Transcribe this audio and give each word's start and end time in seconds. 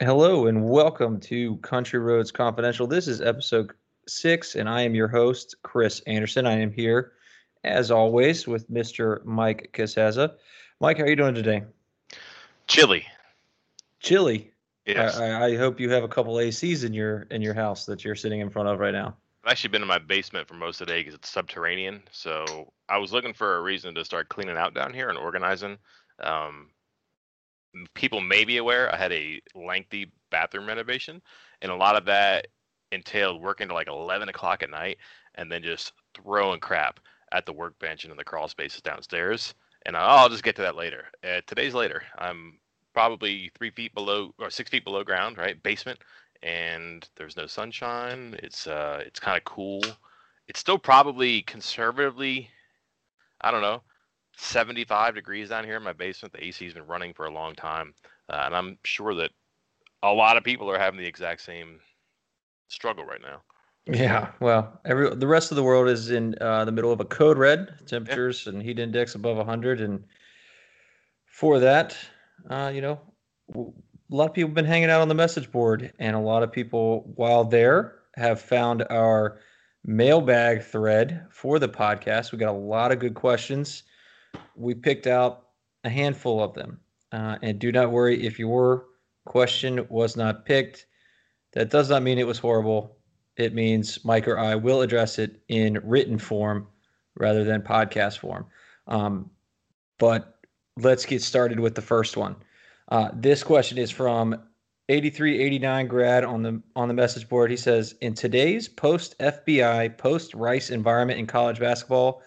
Hello 0.00 0.46
and 0.46 0.68
welcome 0.68 1.18
to 1.20 1.56
Country 1.56 1.98
Roads 1.98 2.30
Confidential. 2.30 2.86
This 2.86 3.08
is 3.08 3.22
episode 3.22 3.72
six, 4.06 4.54
and 4.54 4.68
I 4.68 4.82
am 4.82 4.94
your 4.94 5.08
host, 5.08 5.54
Chris 5.62 6.00
Anderson. 6.00 6.44
I 6.44 6.60
am 6.60 6.70
here, 6.70 7.12
as 7.64 7.90
always, 7.90 8.46
with 8.46 8.70
Mr. 8.70 9.24
Mike 9.24 9.70
Casazza. 9.72 10.34
Mike, 10.80 10.98
how 10.98 11.04
are 11.04 11.08
you 11.08 11.16
doing 11.16 11.34
today? 11.34 11.62
Chilly. 12.66 13.06
Chilly. 14.00 14.52
Yes. 14.84 15.16
I, 15.16 15.46
I 15.46 15.56
hope 15.56 15.80
you 15.80 15.88
have 15.88 16.04
a 16.04 16.08
couple 16.08 16.34
ACs 16.34 16.84
in 16.84 16.92
your 16.92 17.22
in 17.30 17.40
your 17.40 17.54
house 17.54 17.86
that 17.86 18.04
you're 18.04 18.14
sitting 18.16 18.40
in 18.40 18.50
front 18.50 18.68
of 18.68 18.78
right 18.78 18.92
now. 18.92 19.16
I've 19.44 19.52
actually 19.52 19.70
been 19.70 19.80
in 19.80 19.88
my 19.88 19.98
basement 19.98 20.46
for 20.46 20.54
most 20.54 20.82
of 20.82 20.88
the 20.88 20.92
day 20.92 21.00
because 21.00 21.14
it's 21.14 21.30
subterranean. 21.30 22.02
So 22.10 22.70
I 22.90 22.98
was 22.98 23.14
looking 23.14 23.32
for 23.32 23.56
a 23.56 23.62
reason 23.62 23.94
to 23.94 24.04
start 24.04 24.28
cleaning 24.28 24.58
out 24.58 24.74
down 24.74 24.92
here 24.92 25.08
and 25.08 25.16
organizing. 25.16 25.78
Um, 26.22 26.68
people 27.94 28.20
may 28.20 28.44
be 28.44 28.56
aware 28.58 28.92
I 28.92 28.96
had 28.96 29.12
a 29.12 29.40
lengthy 29.54 30.10
bathroom 30.30 30.66
renovation, 30.66 31.22
and 31.62 31.70
a 31.70 31.76
lot 31.76 31.96
of 31.96 32.04
that 32.06 32.48
entailed 32.92 33.42
working 33.42 33.68
to 33.68 33.74
like 33.74 33.88
11 33.88 34.28
o'clock 34.28 34.62
at 34.62 34.70
night 34.70 34.98
and 35.34 35.50
then 35.50 35.62
just 35.62 35.92
throwing 36.14 36.60
crap 36.60 37.00
at 37.32 37.44
the 37.46 37.52
workbench 37.52 38.04
and 38.04 38.10
in 38.10 38.16
the 38.16 38.24
crawl 38.24 38.48
spaces 38.48 38.80
downstairs. 38.80 39.54
And 39.84 39.96
I'll 39.96 40.28
just 40.28 40.42
get 40.42 40.56
to 40.56 40.62
that 40.62 40.76
later. 40.76 41.04
Uh, 41.22 41.40
today's 41.46 41.74
later. 41.74 42.02
I'm 42.18 42.58
probably 42.92 43.50
three 43.56 43.70
feet 43.70 43.94
below 43.94 44.32
or 44.38 44.50
six 44.50 44.70
feet 44.70 44.84
below 44.84 45.04
ground, 45.04 45.38
right? 45.38 45.62
Basement, 45.62 45.98
and 46.42 47.08
there's 47.16 47.36
no 47.36 47.46
sunshine. 47.46 48.34
It's 48.42 48.66
uh, 48.66 49.02
it's 49.06 49.20
kind 49.20 49.36
of 49.36 49.44
cool. 49.44 49.82
It's 50.48 50.60
still 50.60 50.78
probably 50.78 51.42
conservatively, 51.42 52.50
I 53.40 53.50
don't 53.50 53.62
know, 53.62 53.82
75 54.36 55.14
degrees 55.14 55.48
down 55.48 55.64
here 55.64 55.76
in 55.76 55.82
my 55.82 55.92
basement. 55.92 56.32
The 56.32 56.46
AC's 56.46 56.74
been 56.74 56.86
running 56.86 57.14
for 57.14 57.26
a 57.26 57.32
long 57.32 57.54
time, 57.54 57.94
uh, 58.28 58.42
and 58.44 58.54
I'm 58.54 58.78
sure 58.84 59.14
that 59.14 59.30
a 60.02 60.12
lot 60.12 60.36
of 60.36 60.44
people 60.44 60.70
are 60.70 60.78
having 60.78 61.00
the 61.00 61.06
exact 61.06 61.40
same 61.40 61.80
struggle 62.68 63.04
right 63.04 63.22
now. 63.22 63.42
Yeah, 63.86 64.32
well, 64.40 64.80
every 64.84 65.14
the 65.14 65.26
rest 65.26 65.52
of 65.52 65.56
the 65.56 65.62
world 65.62 65.88
is 65.88 66.10
in 66.10 66.34
uh, 66.40 66.64
the 66.64 66.72
middle 66.72 66.92
of 66.92 67.00
a 67.00 67.04
code 67.04 67.38
red 67.38 67.86
temperatures 67.86 68.44
yeah. 68.44 68.52
and 68.52 68.62
heat 68.62 68.78
index 68.78 69.14
above 69.14 69.36
100, 69.36 69.80
and 69.80 70.04
for 71.26 71.60
that, 71.60 71.96
uh, 72.50 72.70
you 72.74 72.80
know, 72.80 73.00
a 73.54 74.14
lot 74.14 74.28
of 74.28 74.34
people 74.34 74.48
have 74.48 74.54
been 74.54 74.64
hanging 74.64 74.90
out 74.90 75.00
on 75.00 75.08
the 75.08 75.14
message 75.14 75.50
board, 75.50 75.92
and 75.98 76.16
a 76.16 76.20
lot 76.20 76.42
of 76.42 76.52
people, 76.52 77.12
while 77.14 77.44
there, 77.44 78.00
have 78.16 78.40
found 78.40 78.84
our 78.90 79.38
mailbag 79.84 80.62
thread 80.62 81.24
for 81.30 81.58
the 81.58 81.68
podcast. 81.68 82.32
We 82.32 82.38
got 82.38 82.50
a 82.50 82.58
lot 82.58 82.92
of 82.92 82.98
good 82.98 83.14
questions. 83.14 83.84
We 84.56 84.74
picked 84.74 85.06
out 85.06 85.48
a 85.84 85.90
handful 85.90 86.42
of 86.42 86.54
them, 86.54 86.80
uh, 87.12 87.36
and 87.42 87.58
do 87.58 87.70
not 87.70 87.92
worry 87.92 88.26
if 88.26 88.38
your 88.38 88.86
question 89.24 89.86
was 89.88 90.16
not 90.16 90.44
picked. 90.44 90.86
That 91.52 91.70
does 91.70 91.90
not 91.90 92.02
mean 92.02 92.18
it 92.18 92.26
was 92.26 92.38
horrible 92.38 92.96
it 93.36 93.54
means 93.54 94.04
Mike 94.04 94.26
or 94.26 94.38
I 94.38 94.54
will 94.54 94.82
address 94.82 95.18
it 95.18 95.40
in 95.48 95.78
written 95.84 96.18
form 96.18 96.66
rather 97.14 97.44
than 97.44 97.62
podcast 97.62 98.18
form. 98.18 98.46
Um, 98.86 99.30
but 99.98 100.38
let's 100.76 101.06
get 101.06 101.22
started 101.22 101.60
with 101.60 101.74
the 101.74 101.82
first 101.82 102.16
one. 102.16 102.36
Uh, 102.88 103.10
this 103.14 103.42
question 103.42 103.78
is 103.78 103.90
from 103.90 104.34
8389 104.88 105.86
grad 105.88 106.24
on 106.24 106.42
the 106.42 106.62
on 106.76 106.88
the 106.88 106.94
message 106.94 107.28
board. 107.28 107.50
He 107.50 107.56
says, 107.56 107.94
"In 108.00 108.14
today's 108.14 108.68
post 108.68 109.16
FBI, 109.18 109.88
post 109.98 110.34
Rice 110.34 110.70
environment 110.70 111.18
in 111.18 111.26
college 111.26 111.58
basketball, 111.58 112.22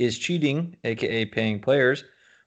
is 0.00 0.18
cheating, 0.18 0.74
aka 0.84 1.26
paying 1.26 1.60
players, 1.60 2.04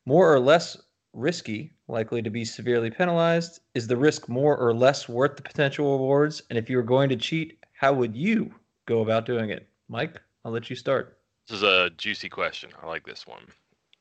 more 0.07 0.33
or 0.33 0.39
less 0.39 0.75
risky, 1.13 1.71
likely 1.87 2.19
to 2.23 2.31
be 2.31 2.43
severely 2.43 2.89
penalized? 2.89 3.59
Is 3.75 3.85
the 3.85 3.95
risk 3.95 4.27
more 4.27 4.57
or 4.57 4.73
less 4.73 5.07
worth 5.07 5.35
the 5.35 5.43
potential 5.43 5.91
rewards? 5.91 6.41
And 6.49 6.57
if 6.57 6.67
you 6.67 6.77
were 6.77 6.83
going 6.83 7.09
to 7.09 7.15
cheat, 7.15 7.63
how 7.73 7.93
would 7.93 8.17
you 8.17 8.51
go 8.87 9.01
about 9.01 9.27
doing 9.27 9.51
it? 9.51 9.69
Mike, 9.87 10.19
I'll 10.43 10.51
let 10.51 10.71
you 10.71 10.75
start. 10.75 11.19
This 11.47 11.57
is 11.57 11.63
a 11.63 11.91
juicy 11.91 12.27
question. 12.27 12.71
I 12.81 12.87
like 12.87 13.05
this 13.05 13.27
one. 13.27 13.43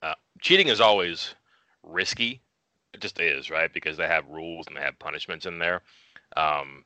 Uh, 0.00 0.14
cheating 0.40 0.68
is 0.68 0.80
always 0.80 1.34
risky. 1.82 2.40
It 2.94 3.00
just 3.02 3.20
is, 3.20 3.50
right? 3.50 3.72
Because 3.72 3.98
they 3.98 4.06
have 4.06 4.26
rules 4.28 4.66
and 4.66 4.74
they 4.74 4.80
have 4.80 4.98
punishments 4.98 5.44
in 5.44 5.58
there. 5.58 5.82
Um, 6.38 6.84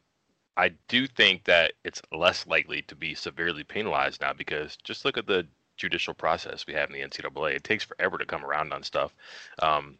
I 0.56 0.70
do 0.88 1.06
think 1.06 1.44
that 1.44 1.74
it's 1.84 2.02
less 2.10 2.44
likely 2.48 2.82
to 2.82 2.96
be 2.96 3.14
severely 3.14 3.62
penalized 3.62 4.20
now 4.20 4.32
because 4.32 4.76
just 4.82 5.04
look 5.04 5.16
at 5.16 5.26
the 5.28 5.46
judicial 5.76 6.14
process 6.14 6.66
we 6.66 6.74
have 6.74 6.90
in 6.90 6.94
the 6.94 7.06
NCAA. 7.06 7.54
It 7.54 7.64
takes 7.64 7.84
forever 7.84 8.18
to 8.18 8.26
come 8.26 8.44
around 8.44 8.72
on 8.72 8.82
stuff. 8.82 9.14
Um, 9.60 9.98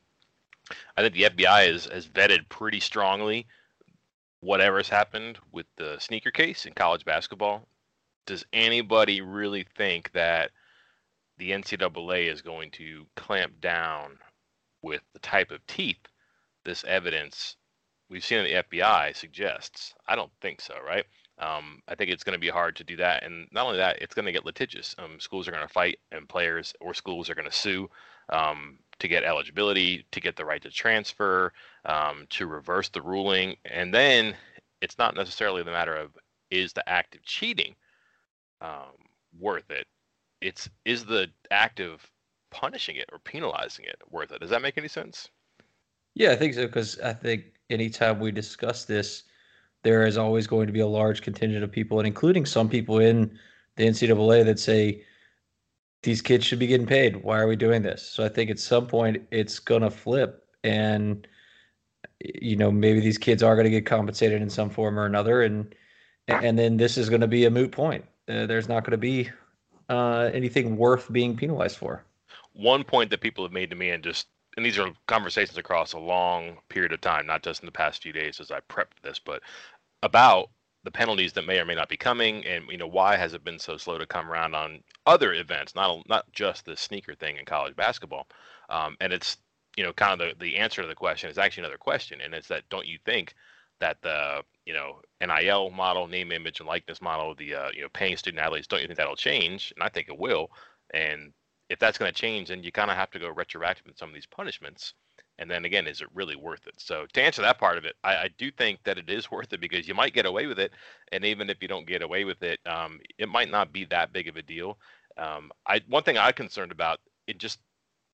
I 0.96 1.02
think 1.02 1.14
the 1.14 1.24
FBI 1.24 1.68
is, 1.68 1.86
has 1.86 2.06
vetted 2.06 2.48
pretty 2.48 2.80
strongly 2.80 3.46
whatever's 4.40 4.88
happened 4.88 5.38
with 5.52 5.66
the 5.76 5.96
sneaker 5.98 6.30
case 6.30 6.66
in 6.66 6.72
college 6.72 7.04
basketball, 7.04 7.66
does 8.26 8.44
anybody 8.52 9.20
really 9.20 9.64
think 9.76 10.12
that 10.12 10.50
the 11.38 11.50
NCAA 11.50 12.32
is 12.32 12.42
going 12.42 12.70
to 12.72 13.06
clamp 13.16 13.60
down 13.60 14.18
with 14.82 15.02
the 15.12 15.18
type 15.18 15.50
of 15.50 15.66
teeth 15.66 16.08
this 16.64 16.84
evidence 16.84 17.56
we've 18.08 18.24
seen 18.24 18.38
in 18.38 18.44
the 18.44 18.62
FBI 18.62 19.16
suggests? 19.16 19.94
I 20.06 20.16
don't 20.16 20.32
think 20.40 20.60
so, 20.60 20.74
right? 20.84 21.04
Um, 21.38 21.82
I 21.86 21.94
think 21.94 22.10
it's 22.10 22.24
going 22.24 22.34
to 22.34 22.40
be 22.40 22.48
hard 22.48 22.76
to 22.76 22.84
do 22.84 22.96
that, 22.96 23.22
and 23.22 23.46
not 23.52 23.66
only 23.66 23.78
that, 23.78 24.00
it's 24.00 24.14
going 24.14 24.24
to 24.24 24.32
get 24.32 24.46
litigious. 24.46 24.94
Um, 24.98 25.20
schools 25.20 25.46
are 25.46 25.50
going 25.50 25.66
to 25.66 25.72
fight, 25.72 25.98
and 26.10 26.28
players 26.28 26.72
or 26.80 26.94
schools 26.94 27.28
are 27.28 27.34
going 27.34 27.50
to 27.50 27.56
sue 27.56 27.90
um, 28.30 28.78
to 28.98 29.08
get 29.08 29.22
eligibility, 29.22 30.06
to 30.12 30.20
get 30.20 30.36
the 30.36 30.44
right 30.44 30.62
to 30.62 30.70
transfer, 30.70 31.52
um, 31.84 32.26
to 32.30 32.46
reverse 32.46 32.88
the 32.88 33.02
ruling, 33.02 33.56
and 33.66 33.92
then 33.92 34.34
it's 34.80 34.98
not 34.98 35.14
necessarily 35.14 35.62
the 35.62 35.70
matter 35.70 35.94
of 35.94 36.16
is 36.50 36.72
the 36.72 36.88
act 36.88 37.14
of 37.14 37.22
cheating 37.22 37.74
um, 38.60 38.94
worth 39.38 39.70
it. 39.70 39.86
It's 40.40 40.68
is 40.84 41.04
the 41.04 41.28
act 41.50 41.80
of 41.80 42.08
punishing 42.50 42.96
it 42.96 43.08
or 43.12 43.18
penalizing 43.18 43.84
it 43.84 44.00
worth 44.10 44.32
it. 44.32 44.40
Does 44.40 44.50
that 44.50 44.62
make 44.62 44.78
any 44.78 44.88
sense? 44.88 45.28
Yeah, 46.14 46.30
I 46.30 46.36
think 46.36 46.54
so 46.54 46.66
because 46.66 46.98
I 47.00 47.12
think 47.12 47.52
anytime 47.68 48.20
we 48.20 48.30
discuss 48.30 48.84
this, 48.84 49.24
there 49.86 50.04
is 50.04 50.18
always 50.18 50.48
going 50.48 50.66
to 50.66 50.72
be 50.72 50.80
a 50.80 50.86
large 50.86 51.22
contingent 51.22 51.62
of 51.62 51.70
people, 51.70 52.00
and 52.00 52.08
including 52.08 52.44
some 52.44 52.68
people 52.68 52.98
in 52.98 53.38
the 53.76 53.86
NCAA 53.86 54.44
that 54.44 54.58
say 54.58 55.04
these 56.02 56.20
kids 56.20 56.44
should 56.44 56.58
be 56.58 56.66
getting 56.66 56.88
paid. 56.88 57.22
Why 57.22 57.38
are 57.38 57.46
we 57.46 57.54
doing 57.54 57.82
this? 57.82 58.02
So 58.02 58.24
I 58.24 58.28
think 58.28 58.50
at 58.50 58.58
some 58.58 58.88
point 58.88 59.22
it's 59.30 59.60
gonna 59.60 59.88
flip, 59.88 60.44
and 60.64 61.24
you 62.18 62.56
know 62.56 62.72
maybe 62.72 62.98
these 62.98 63.16
kids 63.16 63.44
are 63.44 63.54
gonna 63.54 63.70
get 63.70 63.86
compensated 63.86 64.42
in 64.42 64.50
some 64.50 64.70
form 64.70 64.98
or 64.98 65.06
another, 65.06 65.42
and 65.42 65.72
and 66.26 66.58
then 66.58 66.78
this 66.78 66.98
is 66.98 67.08
gonna 67.08 67.28
be 67.28 67.44
a 67.44 67.50
moot 67.50 67.70
point. 67.70 68.04
Uh, 68.28 68.44
there's 68.44 68.68
not 68.68 68.82
gonna 68.82 68.96
be 68.96 69.30
uh, 69.88 70.30
anything 70.34 70.76
worth 70.76 71.12
being 71.12 71.36
penalized 71.36 71.76
for. 71.76 72.02
One 72.54 72.82
point 72.82 73.10
that 73.10 73.20
people 73.20 73.44
have 73.44 73.52
made 73.52 73.70
to 73.70 73.76
me, 73.76 73.90
and 73.90 74.02
just 74.02 74.26
and 74.56 74.64
these 74.64 74.78
are 74.78 74.90
conversations 75.06 75.58
across 75.58 75.92
a 75.92 75.98
long 75.98 76.56
period 76.68 76.92
of 76.92 77.00
time, 77.00 77.26
not 77.26 77.42
just 77.42 77.60
in 77.60 77.66
the 77.66 77.72
past 77.72 78.02
few 78.02 78.12
days 78.12 78.40
as 78.40 78.50
I 78.50 78.60
prepped 78.60 79.02
this, 79.02 79.18
but 79.18 79.42
about 80.02 80.50
the 80.84 80.90
penalties 80.90 81.32
that 81.32 81.46
may 81.46 81.58
or 81.58 81.64
may 81.64 81.74
not 81.74 81.88
be 81.88 81.96
coming, 81.96 82.44
and 82.46 82.64
you 82.70 82.78
know 82.78 82.86
why 82.86 83.16
has 83.16 83.34
it 83.34 83.44
been 83.44 83.58
so 83.58 83.76
slow 83.76 83.98
to 83.98 84.06
come 84.06 84.30
around 84.30 84.54
on 84.54 84.82
other 85.04 85.34
events, 85.34 85.74
not 85.74 86.08
not 86.08 86.30
just 86.32 86.64
the 86.64 86.76
sneaker 86.76 87.14
thing 87.14 87.36
in 87.36 87.44
college 87.44 87.74
basketball. 87.76 88.28
Um, 88.70 88.96
and 89.00 89.12
it's 89.12 89.38
you 89.76 89.84
know 89.84 89.92
kind 89.92 90.20
of 90.20 90.28
the 90.28 90.34
the 90.44 90.56
answer 90.56 90.82
to 90.82 90.88
the 90.88 90.94
question 90.94 91.28
is 91.30 91.38
actually 91.38 91.62
another 91.62 91.78
question, 91.78 92.20
and 92.20 92.34
it's 92.34 92.48
that 92.48 92.68
don't 92.68 92.86
you 92.86 92.98
think 93.04 93.34
that 93.80 94.00
the 94.02 94.42
you 94.64 94.74
know 94.74 95.00
NIL 95.20 95.70
model, 95.70 96.06
name, 96.06 96.32
image, 96.32 96.60
and 96.60 96.68
likeness 96.68 97.02
model, 97.02 97.34
the 97.34 97.54
uh, 97.54 97.68
you 97.74 97.82
know 97.82 97.88
paying 97.92 98.16
student 98.16 98.42
athletes, 98.42 98.66
don't 98.66 98.80
you 98.80 98.86
think 98.86 98.98
that'll 98.98 99.16
change? 99.16 99.72
And 99.76 99.82
I 99.82 99.88
think 99.88 100.08
it 100.08 100.18
will. 100.18 100.50
And 100.94 101.32
if 101.68 101.78
that's 101.80 101.98
going 101.98 102.12
to 102.12 102.18
change, 102.18 102.48
then 102.48 102.62
you 102.62 102.70
kind 102.70 102.90
of 102.90 102.96
have 102.96 103.10
to 103.10 103.18
go 103.18 103.28
retroactive 103.28 103.86
in 103.86 103.96
some 103.96 104.08
of 104.08 104.14
these 104.14 104.26
punishments 104.26 104.94
and 105.38 105.50
then 105.50 105.64
again 105.64 105.86
is 105.86 106.00
it 106.00 106.08
really 106.14 106.36
worth 106.36 106.66
it 106.66 106.74
so 106.78 107.06
to 107.12 107.22
answer 107.22 107.42
that 107.42 107.58
part 107.58 107.78
of 107.78 107.84
it 107.84 107.94
I, 108.04 108.14
I, 108.14 108.30
do 108.38 108.50
think 108.50 108.80
that 108.84 108.98
it 108.98 109.10
is 109.10 109.30
worth 109.30 109.52
it 109.52 109.60
because 109.60 109.86
you 109.86 109.94
might 109.94 110.14
get 110.14 110.26
away 110.26 110.46
with 110.46 110.58
it 110.58 110.72
and 111.12 111.24
even 111.24 111.50
if 111.50 111.58
you 111.60 111.68
don't 111.68 111.86
get 111.86 112.02
away 112.02 112.24
with 112.24 112.42
it 112.42 112.60
um, 112.66 113.00
it 113.18 113.28
might 113.28 113.50
not 113.50 113.72
be 113.72 113.84
that 113.86 114.12
big 114.12 114.28
of 114.28 114.36
a 114.36 114.42
deal 114.42 114.78
um, 115.18 115.50
I, 115.66 115.80
one 115.88 116.02
thing 116.02 116.18
i'm 116.18 116.32
concerned 116.32 116.72
about 116.72 117.00
it 117.26 117.38
just 117.38 117.60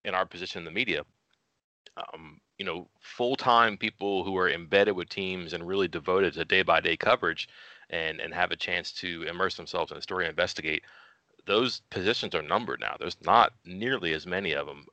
in 0.04 0.14
our 0.14 0.26
position 0.26 0.60
in 0.60 0.64
the 0.64 0.70
media 0.70 1.04
um, 1.96 2.40
you 2.58 2.64
know 2.64 2.88
full-time 3.00 3.76
people 3.76 4.24
who 4.24 4.36
are 4.36 4.50
embedded 4.50 4.96
with 4.96 5.08
teams 5.08 5.52
and 5.52 5.66
really 5.66 5.88
devoted 5.88 6.34
to 6.34 6.44
day-by-day 6.44 6.96
coverage 6.96 7.48
and 7.90 8.20
and 8.20 8.32
have 8.34 8.50
a 8.50 8.56
chance 8.56 8.92
to 8.92 9.22
immerse 9.24 9.56
themselves 9.56 9.90
in 9.90 9.96
the 9.96 10.02
story 10.02 10.24
and 10.24 10.30
investigate 10.30 10.82
those 11.46 11.82
positions 11.90 12.34
are 12.34 12.42
numbered 12.42 12.80
now. 12.80 12.96
There's 12.98 13.20
not 13.22 13.52
nearly 13.64 14.12
as 14.12 14.26
many 14.26 14.52
of 14.52 14.66
them 14.66 14.86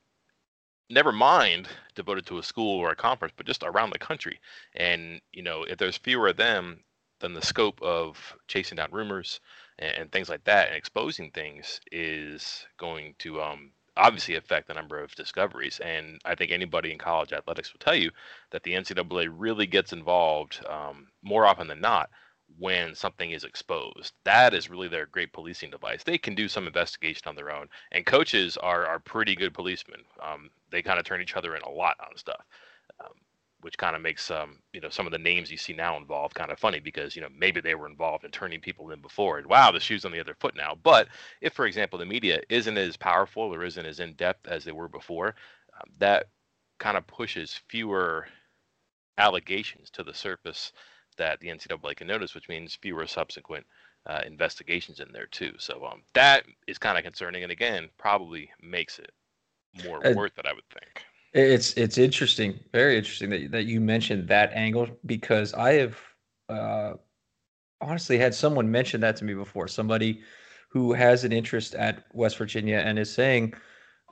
never 0.89 1.11
mind 1.11 1.67
devoted 1.95 2.25
to 2.27 2.39
a 2.39 2.43
school 2.43 2.79
or 2.79 2.91
a 2.91 2.95
conference, 2.95 3.33
but 3.37 3.45
just 3.45 3.63
around 3.63 3.91
the 3.91 3.99
country. 3.99 4.39
And 4.75 5.21
you 5.31 5.43
know, 5.43 5.63
if 5.63 5.77
there's 5.77 5.97
fewer 5.97 6.29
of 6.29 6.37
them, 6.37 6.83
then 7.19 7.33
the 7.33 7.41
scope 7.41 7.81
of 7.81 8.35
chasing 8.47 8.77
down 8.77 8.91
rumors 8.91 9.39
and, 9.77 9.95
and 9.97 10.11
things 10.11 10.29
like 10.29 10.43
that 10.45 10.67
and 10.67 10.77
exposing 10.77 11.31
things 11.31 11.81
is 11.91 12.65
going 12.77 13.15
to 13.19 13.41
um, 13.41 13.71
obviously 13.97 14.35
affect 14.35 14.67
the 14.67 14.73
number 14.73 15.01
of 15.01 15.15
discoveries. 15.15 15.79
And 15.79 16.19
I 16.25 16.35
think 16.35 16.51
anybody 16.51 16.91
in 16.91 16.97
college 16.97 17.33
athletics 17.33 17.73
will 17.73 17.79
tell 17.79 17.95
you 17.95 18.11
that 18.51 18.63
the 18.63 18.73
NCAA 18.73 19.29
really 19.31 19.67
gets 19.67 19.93
involved 19.93 20.63
um, 20.69 21.07
more 21.21 21.45
often 21.45 21.67
than 21.67 21.81
not 21.81 22.09
when 22.57 22.95
something 22.95 23.31
is 23.31 23.43
exposed. 23.43 24.13
That 24.25 24.53
is 24.53 24.69
really 24.69 24.87
their 24.87 25.05
great 25.05 25.33
policing 25.33 25.69
device. 25.69 26.03
They 26.03 26.17
can 26.17 26.35
do 26.35 26.47
some 26.47 26.67
investigation 26.67 27.27
on 27.27 27.35
their 27.35 27.51
own, 27.51 27.67
and 27.91 28.05
coaches 28.05 28.57
are 28.57 28.85
are 28.85 28.99
pretty 28.99 29.35
good 29.35 29.53
policemen. 29.53 30.01
Um, 30.21 30.49
they 30.71 30.81
kind 30.81 30.99
of 30.99 31.05
turn 31.05 31.21
each 31.21 31.35
other 31.35 31.55
in 31.55 31.61
a 31.63 31.69
lot 31.69 31.97
on 31.99 32.17
stuff. 32.17 32.45
Um, 32.99 33.13
which 33.61 33.77
kind 33.77 33.95
of 33.95 34.01
makes 34.01 34.31
um, 34.31 34.59
you 34.73 34.81
know 34.81 34.89
some 34.89 35.05
of 35.05 35.11
the 35.11 35.17
names 35.17 35.51
you 35.51 35.57
see 35.57 35.73
now 35.73 35.97
involved 35.97 36.35
kind 36.35 36.51
of 36.51 36.59
funny 36.59 36.79
because 36.79 37.15
you 37.15 37.21
know 37.21 37.27
maybe 37.37 37.61
they 37.61 37.75
were 37.75 37.87
involved 37.87 38.23
in 38.23 38.31
turning 38.31 38.59
people 38.61 38.91
in 38.91 39.01
before 39.01 39.37
and 39.37 39.47
wow 39.47 39.71
the 39.71 39.79
shoe's 39.79 40.05
on 40.05 40.11
the 40.11 40.19
other 40.19 40.35
foot 40.39 40.55
now 40.55 40.75
but 40.83 41.07
if 41.41 41.53
for 41.53 41.65
example 41.65 41.99
the 41.99 42.05
media 42.05 42.39
isn't 42.49 42.77
as 42.77 42.95
powerful 42.97 43.53
or 43.53 43.63
isn't 43.63 43.85
as 43.85 43.99
in 43.99 44.13
depth 44.13 44.47
as 44.47 44.63
they 44.63 44.71
were 44.71 44.87
before 44.87 45.35
um, 45.73 45.89
that 45.97 46.27
kind 46.79 46.97
of 46.97 47.05
pushes 47.07 47.59
fewer 47.67 48.27
allegations 49.17 49.89
to 49.89 50.03
the 50.03 50.13
surface 50.13 50.71
that 51.19 51.39
the 51.39 51.47
ncaa 51.47 51.95
can 51.95 52.07
notice 52.07 52.33
which 52.33 52.49
means 52.49 52.75
fewer 52.81 53.05
subsequent 53.05 53.65
uh, 54.07 54.21
investigations 54.25 54.99
in 54.99 55.11
there 55.11 55.27
too 55.27 55.53
so 55.59 55.85
um, 55.85 56.01
that 56.13 56.43
is 56.67 56.77
kind 56.77 56.97
of 56.97 57.03
concerning 57.03 57.43
and 57.43 57.51
again 57.51 57.89
probably 57.97 58.49
makes 58.61 58.97
it 58.97 59.11
more 59.85 60.05
uh, 60.05 60.13
worth 60.15 60.37
it 60.39 60.47
i 60.47 60.53
would 60.53 60.67
think 60.69 61.03
it's 61.33 61.73
it's 61.73 61.97
interesting, 61.97 62.59
very 62.71 62.97
interesting 62.97 63.29
that 63.29 63.51
that 63.51 63.65
you 63.65 63.79
mentioned 63.79 64.27
that 64.29 64.51
angle 64.53 64.87
because 65.05 65.53
I 65.53 65.73
have 65.73 65.97
uh, 66.49 66.93
honestly 67.81 68.17
had 68.17 68.33
someone 68.33 68.71
mention 68.71 69.01
that 69.01 69.15
to 69.17 69.25
me 69.25 69.33
before. 69.35 69.67
Somebody 69.67 70.21
who 70.69 70.93
has 70.93 71.23
an 71.23 71.31
interest 71.31 71.75
at 71.75 72.05
West 72.13 72.37
Virginia 72.37 72.77
and 72.77 72.97
is 72.97 73.11
saying, 73.11 73.53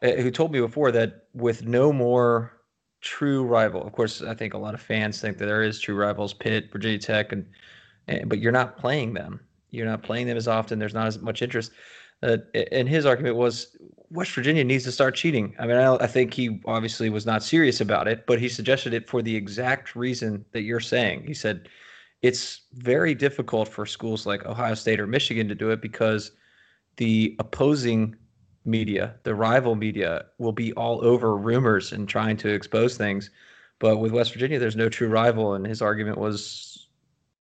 uh, 0.04 0.12
who 0.12 0.32
told 0.32 0.52
me 0.52 0.60
before 0.60 0.92
that 0.92 1.26
with 1.34 1.64
no 1.66 1.92
more 1.92 2.57
true 3.02 3.44
rival. 3.44 3.86
Of 3.86 3.94
course, 3.94 4.22
I 4.22 4.34
think 4.34 4.54
a 4.54 4.58
lot 4.58 4.74
of 4.74 4.82
fans 4.82 5.22
think 5.22 5.38
that 5.38 5.46
there 5.46 5.64
is 5.64 5.80
true 5.80 5.96
rivals, 5.96 6.34
Pitt, 6.34 6.72
Virginia 6.72 7.00
Tech, 7.00 7.32
and, 7.32 7.46
and 8.08 8.30
but 8.30 8.40
you're 8.40 8.52
not 8.52 8.78
playing 8.78 9.14
them. 9.14 9.40
You're 9.70 9.86
not 9.86 10.04
playing 10.04 10.28
them 10.28 10.38
as 10.38 10.48
often. 10.48 10.80
There's 10.80 10.94
not 10.94 11.08
as 11.08 11.20
much 11.20 11.42
interest. 11.42 11.72
Uh, 12.24 12.38
and 12.72 12.90
his 12.90 13.06
argument 13.06 13.36
was 13.36 13.78
West 14.10 14.32
Virginia 14.32 14.64
needs 14.64 14.84
to 14.86 14.92
start 14.92 15.16
cheating. 15.16 15.56
I 15.60 15.68
mean, 15.68 15.78
I, 15.78 15.96
I, 15.96 16.08
think 16.08 16.34
he 16.34 16.60
obviously 16.66 17.10
was 17.10 17.26
not 17.26 17.44
serious 17.44 17.80
about 17.80 18.08
it, 18.08 18.26
but 18.26 18.40
he 18.40 18.50
suggested 18.50 18.94
it 18.94 19.08
for 19.08 19.22
the 19.22 19.36
exact 19.36 19.96
reason 19.96 20.44
that 20.54 20.62
you're 20.62 20.80
saying. 20.80 21.26
He 21.28 21.34
said 21.34 21.70
it's 22.24 22.62
very 22.74 23.14
difficult 23.14 23.68
for 23.68 23.86
schools 23.86 24.26
like 24.26 24.46
Ohio 24.46 24.74
State 24.74 25.00
or 25.00 25.06
Michigan 25.06 25.48
to 25.48 25.56
do 25.56 25.70
it 25.70 25.82
because 25.82 26.32
the 26.96 27.36
opposing 27.38 28.16
media, 28.68 29.16
the 29.24 29.34
rival 29.34 29.76
media, 29.76 30.26
will 30.38 30.52
be 30.52 30.74
all 30.74 31.04
over 31.04 31.36
rumors 31.38 31.92
and 31.92 32.08
trying 32.08 32.38
to 32.38 32.50
expose 32.50 32.98
things. 32.98 33.30
But 33.80 33.98
with 33.98 34.12
West 34.12 34.34
Virginia, 34.34 34.60
there's 34.60 34.76
no 34.76 34.90
true 34.90 35.08
rival, 35.08 35.54
and 35.54 35.66
his 35.66 35.82
argument 35.82 36.18
was 36.18 36.88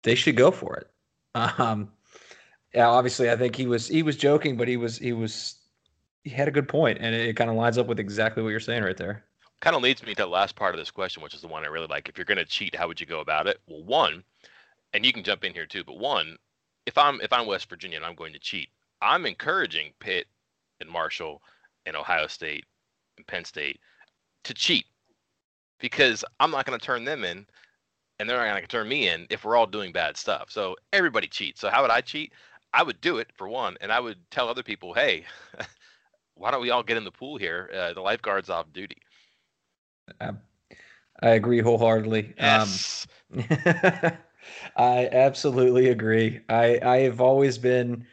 they 0.03 0.15
should 0.15 0.35
go 0.35 0.51
for 0.51 0.75
it. 0.77 0.87
Um, 1.57 1.91
yeah, 2.73 2.87
obviously, 2.87 3.31
I 3.31 3.37
think 3.37 3.55
he 3.55 3.67
was 3.67 3.87
he 3.87 4.03
was 4.03 4.17
joking, 4.17 4.57
but 4.57 4.67
he 4.67 4.77
was 4.77 4.97
he 4.97 5.13
was 5.13 5.55
he 6.25 6.29
had 6.29 6.47
a 6.47 6.51
good 6.51 6.67
point, 6.67 6.97
and 6.99 7.15
it, 7.15 7.29
it 7.29 7.33
kind 7.35 7.49
of 7.49 7.55
lines 7.55 7.77
up 7.77 7.87
with 7.87 7.99
exactly 7.99 8.43
what 8.43 8.49
you're 8.49 8.59
saying 8.59 8.83
right 8.83 8.97
there. 8.97 9.23
Kind 9.61 9.75
of 9.75 9.81
leads 9.81 10.03
me 10.03 10.13
to 10.13 10.23
the 10.23 10.27
last 10.27 10.55
part 10.55 10.75
of 10.75 10.79
this 10.79 10.91
question, 10.91 11.23
which 11.23 11.33
is 11.33 11.41
the 11.41 11.47
one 11.47 11.63
I 11.63 11.67
really 11.67 11.87
like. 11.87 12.09
If 12.09 12.17
you're 12.17 12.25
going 12.25 12.37
to 12.37 12.45
cheat, 12.45 12.75
how 12.75 12.87
would 12.87 12.99
you 12.99 13.05
go 13.05 13.21
about 13.21 13.47
it? 13.47 13.59
Well, 13.67 13.83
one, 13.83 14.23
and 14.93 15.05
you 15.05 15.13
can 15.13 15.23
jump 15.23 15.45
in 15.45 15.53
here 15.53 15.65
too, 15.65 15.83
but 15.85 15.97
one, 15.97 16.37
if 16.85 16.97
I'm 16.97 17.21
if 17.21 17.31
I'm 17.31 17.47
West 17.47 17.69
Virginia 17.69 17.97
and 17.97 18.05
I'm 18.05 18.15
going 18.15 18.33
to 18.33 18.39
cheat, 18.39 18.69
I'm 19.01 19.25
encouraging 19.25 19.93
Pitt 19.99 20.27
and 20.81 20.89
Marshall 20.89 21.41
and 21.85 21.95
Ohio 21.95 22.27
State 22.27 22.65
and 23.17 23.25
Penn 23.27 23.45
State 23.45 23.79
to 24.43 24.53
cheat 24.53 24.85
because 25.79 26.23
I'm 26.39 26.51
not 26.51 26.65
going 26.65 26.79
to 26.79 26.85
turn 26.85 27.03
them 27.03 27.23
in 27.23 27.45
and 28.19 28.29
they're 28.29 28.37
not 28.37 28.49
going 28.49 28.61
to 28.61 28.67
turn 28.67 28.87
me 28.87 29.09
in 29.09 29.27
if 29.29 29.43
we're 29.43 29.55
all 29.55 29.65
doing 29.65 29.91
bad 29.91 30.17
stuff. 30.17 30.49
So 30.49 30.75
everybody 30.93 31.27
cheats. 31.27 31.59
So 31.61 31.69
how 31.69 31.81
would 31.81 31.91
I 31.91 32.01
cheat? 32.01 32.33
I 32.73 32.83
would 32.83 32.99
do 33.01 33.17
it 33.17 33.31
for 33.35 33.47
one, 33.47 33.77
and 33.81 33.91
I 33.91 33.99
would 33.99 34.17
tell 34.31 34.49
other 34.49 34.63
people, 34.63 34.93
"Hey, 34.93 35.25
why 36.35 36.51
don't 36.51 36.61
we 36.61 36.71
all 36.71 36.83
get 36.83 36.97
in 36.97 37.05
the 37.05 37.11
pool 37.11 37.37
here? 37.37 37.69
Uh, 37.73 37.93
the 37.93 38.01
lifeguard's 38.01 38.49
off 38.49 38.71
duty." 38.73 38.97
I, 40.19 40.31
I 41.21 41.29
agree 41.29 41.61
wholeheartedly. 41.61 42.25
Um, 42.25 42.33
yes. 42.37 43.07
Um, 43.33 43.43
I 44.75 45.09
absolutely 45.11 45.89
agree. 45.89 46.41
I 46.49 46.79
I 46.83 46.97
have 46.99 47.21
always 47.21 47.57
been 47.57 48.05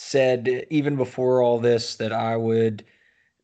said 0.00 0.66
even 0.70 0.96
before 0.96 1.42
all 1.42 1.58
this 1.58 1.96
that 1.96 2.12
I 2.12 2.34
would 2.34 2.84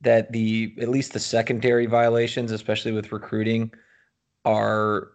that 0.00 0.32
the 0.32 0.74
at 0.80 0.88
least 0.88 1.12
the 1.12 1.20
secondary 1.20 1.84
violations, 1.86 2.50
especially 2.50 2.92
with 2.92 3.12
recruiting, 3.12 3.72
are 4.46 5.10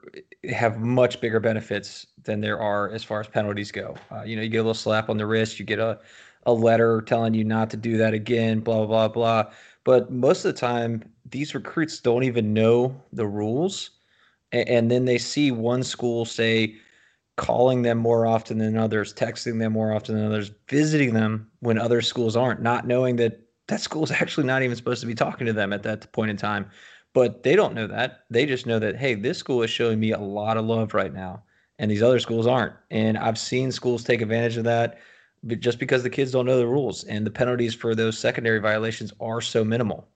have 0.49 0.79
much 0.79 1.19
bigger 1.19 1.39
benefits 1.39 2.05
than 2.23 2.41
there 2.41 2.59
are 2.59 2.91
as 2.91 3.03
far 3.03 3.19
as 3.19 3.27
penalties 3.27 3.71
go. 3.71 3.95
Uh, 4.11 4.21
you 4.21 4.35
know, 4.35 4.43
you 4.43 4.49
get 4.49 4.57
a 4.59 4.63
little 4.63 4.73
slap 4.75 5.09
on 5.09 5.17
the 5.17 5.25
wrist, 5.25 5.59
you 5.59 5.65
get 5.65 5.79
a 5.79 5.99
a 6.45 6.53
letter 6.53 7.01
telling 7.01 7.33
you 7.33 7.44
not 7.44 7.69
to 7.71 7.77
do 7.77 7.97
that 7.97 8.13
again, 8.13 8.59
blah 8.59 8.85
blah 8.85 9.07
blah. 9.07 9.51
But 9.83 10.11
most 10.11 10.45
of 10.45 10.53
the 10.53 10.59
time, 10.59 11.03
these 11.27 11.55
recruits 11.55 11.99
don't 11.99 12.23
even 12.23 12.53
know 12.53 12.95
the 13.13 13.25
rules, 13.25 13.91
and, 14.51 14.69
and 14.69 14.91
then 14.91 15.05
they 15.05 15.17
see 15.17 15.51
one 15.51 15.81
school 15.83 16.23
say 16.23 16.75
calling 17.38 17.81
them 17.81 17.98
more 17.98 18.25
often 18.25 18.57
than 18.57 18.78
others, 18.78 19.13
texting 19.13 19.60
them 19.60 19.74
more 19.74 19.94
often 19.94 20.16
than 20.16 20.25
others, 20.25 20.51
visiting 20.68 21.13
them 21.13 21.50
when 21.60 21.78
other 21.78 22.01
schools 22.01 22.36
aren't, 22.36 22.62
not 22.62 22.86
knowing 22.86 23.16
that 23.18 23.42
that 23.68 23.81
school 23.81 24.04
is 24.04 24.12
actually 24.22 24.48
not 24.48 24.63
even 24.63 24.75
supposed 24.75 25.01
to 25.01 25.07
be 25.07 25.16
talking 25.16 25.48
to 25.48 25.54
them 25.54 25.74
at 25.74 25.83
that 25.83 26.12
point 26.12 26.31
in 26.31 26.38
time. 26.38 26.69
But 27.13 27.44
they 27.44 27.56
don't 27.56 27.74
know 27.74 27.88
that. 27.88 28.24
They 28.30 28.45
just 28.45 28.66
know 28.66 28.80
that, 28.80 28.95
hey, 28.95 29.16
this 29.16 29.38
school 29.38 29.63
is 29.63 29.69
showing 29.69 30.00
me 30.00 30.12
a 30.12 30.19
lot 30.19 30.56
of 30.56 30.66
love 30.66 30.94
right 30.94 31.13
now, 31.13 31.44
and 31.78 31.92
these 31.92 32.01
other 32.04 32.19
schools 32.19 32.48
aren't. 32.48 32.74
And 32.89 33.18
I've 33.18 33.38
seen 33.38 33.72
schools 33.72 34.04
take 34.04 34.22
advantage 34.22 34.57
of 34.57 34.63
that 34.63 35.00
but 35.44 35.60
just 35.60 35.80
because 35.80 36.04
the 36.04 36.10
kids 36.10 36.31
don't 36.31 36.45
know 36.45 36.57
the 36.57 36.68
rules 36.68 37.04
and 37.06 37.25
the 37.25 37.31
penalties 37.31 37.74
for 37.74 37.95
those 37.95 38.18
secondary 38.18 38.60
violations 38.60 39.12
are 39.19 39.42
so 39.42 39.63
minimal. 39.63 40.07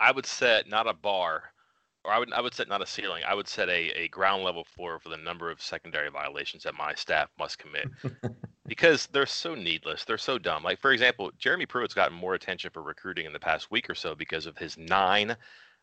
I 0.00 0.12
would 0.12 0.26
set 0.26 0.68
not 0.68 0.88
a 0.88 0.92
bar, 0.92 1.52
or 2.06 2.12
I 2.12 2.18
would 2.18 2.32
I 2.32 2.40
would 2.40 2.54
set 2.54 2.68
not 2.68 2.82
a 2.82 2.86
ceiling. 2.86 3.22
I 3.26 3.34
would 3.34 3.48
set 3.48 3.68
a, 3.68 3.90
a 3.98 4.08
ground 4.08 4.44
level 4.44 4.64
floor 4.64 4.98
for 5.00 5.08
the 5.08 5.16
number 5.16 5.50
of 5.50 5.60
secondary 5.60 6.08
violations 6.10 6.62
that 6.62 6.74
my 6.74 6.94
staff 6.94 7.28
must 7.38 7.58
commit, 7.58 7.88
because 8.66 9.06
they're 9.08 9.26
so 9.26 9.54
needless. 9.54 10.04
They're 10.04 10.18
so 10.18 10.38
dumb. 10.38 10.62
Like 10.62 10.80
for 10.80 10.92
example, 10.92 11.30
Jeremy 11.38 11.66
Pruitt's 11.66 11.94
gotten 11.94 12.16
more 12.16 12.34
attention 12.34 12.70
for 12.72 12.82
recruiting 12.82 13.26
in 13.26 13.32
the 13.32 13.40
past 13.40 13.70
week 13.70 13.90
or 13.90 13.94
so 13.94 14.14
because 14.14 14.46
of 14.46 14.56
his 14.56 14.78
nine 14.78 15.36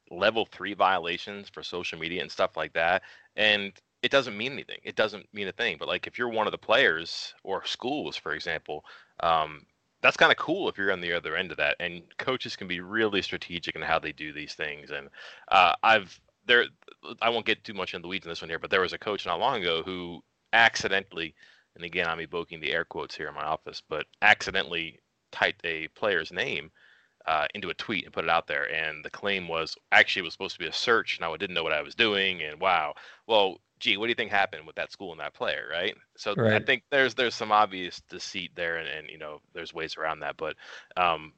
level 0.09 0.45
three 0.45 0.73
violations 0.73 1.49
for 1.49 1.63
social 1.63 1.99
media 1.99 2.21
and 2.21 2.31
stuff 2.31 2.55
like 2.55 2.73
that. 2.73 3.03
And 3.35 3.73
it 4.01 4.11
doesn't 4.11 4.37
mean 4.37 4.53
anything. 4.53 4.79
It 4.83 4.95
doesn't 4.95 5.25
mean 5.33 5.47
a 5.47 5.53
thing. 5.53 5.77
But 5.79 5.87
like 5.87 6.07
if 6.07 6.17
you're 6.17 6.29
one 6.29 6.47
of 6.47 6.51
the 6.51 6.57
players 6.57 7.33
or 7.43 7.65
schools, 7.65 8.15
for 8.15 8.33
example, 8.33 8.83
um, 9.21 9.65
that's 10.03 10.17
kind 10.17 10.31
of 10.31 10.37
cool 10.37 10.69
if 10.69 10.77
you're 10.77 10.91
on 10.91 11.01
the 11.01 11.13
other 11.13 11.35
end 11.35 11.49
of 11.49 11.57
that. 11.57 11.77
And 11.79 12.03
coaches 12.19 12.55
can 12.55 12.67
be 12.67 12.81
really 12.81 13.21
strategic 13.23 13.75
in 13.75 13.81
how 13.81 13.97
they 13.97 14.11
do 14.11 14.33
these 14.33 14.53
things. 14.53 14.91
And 14.91 15.09
uh, 15.47 15.73
I've 15.81 16.19
there, 16.45 16.65
I 17.21 17.29
won't 17.29 17.45
get 17.45 17.63
too 17.63 17.73
much 17.73 17.93
in 17.93 18.01
the 18.01 18.07
weeds 18.09 18.25
in 18.25 18.29
this 18.29 18.41
one 18.41 18.49
here, 18.49 18.59
but 18.59 18.69
there 18.69 18.81
was 18.81 18.91
a 18.91 18.97
coach 18.97 19.25
not 19.25 19.39
long 19.39 19.61
ago 19.61 19.81
who 19.81 20.21
accidentally, 20.51 21.33
and 21.75 21.85
again 21.85 22.07
I'm 22.07 22.19
evoking 22.19 22.59
the 22.59 22.73
air 22.73 22.83
quotes 22.83 23.15
here 23.15 23.29
in 23.29 23.33
my 23.33 23.45
office, 23.45 23.81
but 23.87 24.05
accidentally 24.21 24.99
typed 25.31 25.65
a 25.65 25.87
player's 25.89 26.33
name 26.33 26.69
uh, 27.25 27.47
into 27.53 27.69
a 27.69 27.73
tweet 27.73 28.05
and 28.05 28.13
put 28.13 28.23
it 28.23 28.29
out 28.29 28.47
there. 28.47 28.71
And 28.73 29.03
the 29.03 29.09
claim 29.09 29.47
was 29.47 29.75
actually 29.91 30.21
it 30.21 30.25
was 30.25 30.33
supposed 30.33 30.55
to 30.55 30.59
be 30.59 30.67
a 30.67 30.73
search. 30.73 31.19
Now 31.21 31.33
I 31.33 31.37
didn't 31.37 31.55
know 31.55 31.63
what 31.63 31.73
I 31.73 31.81
was 31.81 31.95
doing, 31.95 32.41
and 32.41 32.59
wow. 32.59 32.93
Well, 33.27 33.57
gee, 33.79 33.97
what 33.97 34.05
do 34.05 34.09
you 34.09 34.15
think 34.15 34.31
happened 34.31 34.65
with 34.65 34.75
that 34.75 34.91
school 34.91 35.11
and 35.11 35.19
that 35.19 35.33
player, 35.33 35.67
right? 35.71 35.95
So 36.17 36.33
right. 36.35 36.61
I 36.61 36.65
think 36.65 36.83
there's 36.89 37.15
there's 37.15 37.35
some 37.35 37.51
obvious 37.51 38.01
deceit 38.09 38.51
there, 38.55 38.77
and, 38.77 38.87
and 38.87 39.09
you 39.09 39.17
know 39.17 39.39
there's 39.53 39.73
ways 39.73 39.97
around 39.97 40.19
that. 40.21 40.37
But 40.37 40.55
um, 40.97 41.33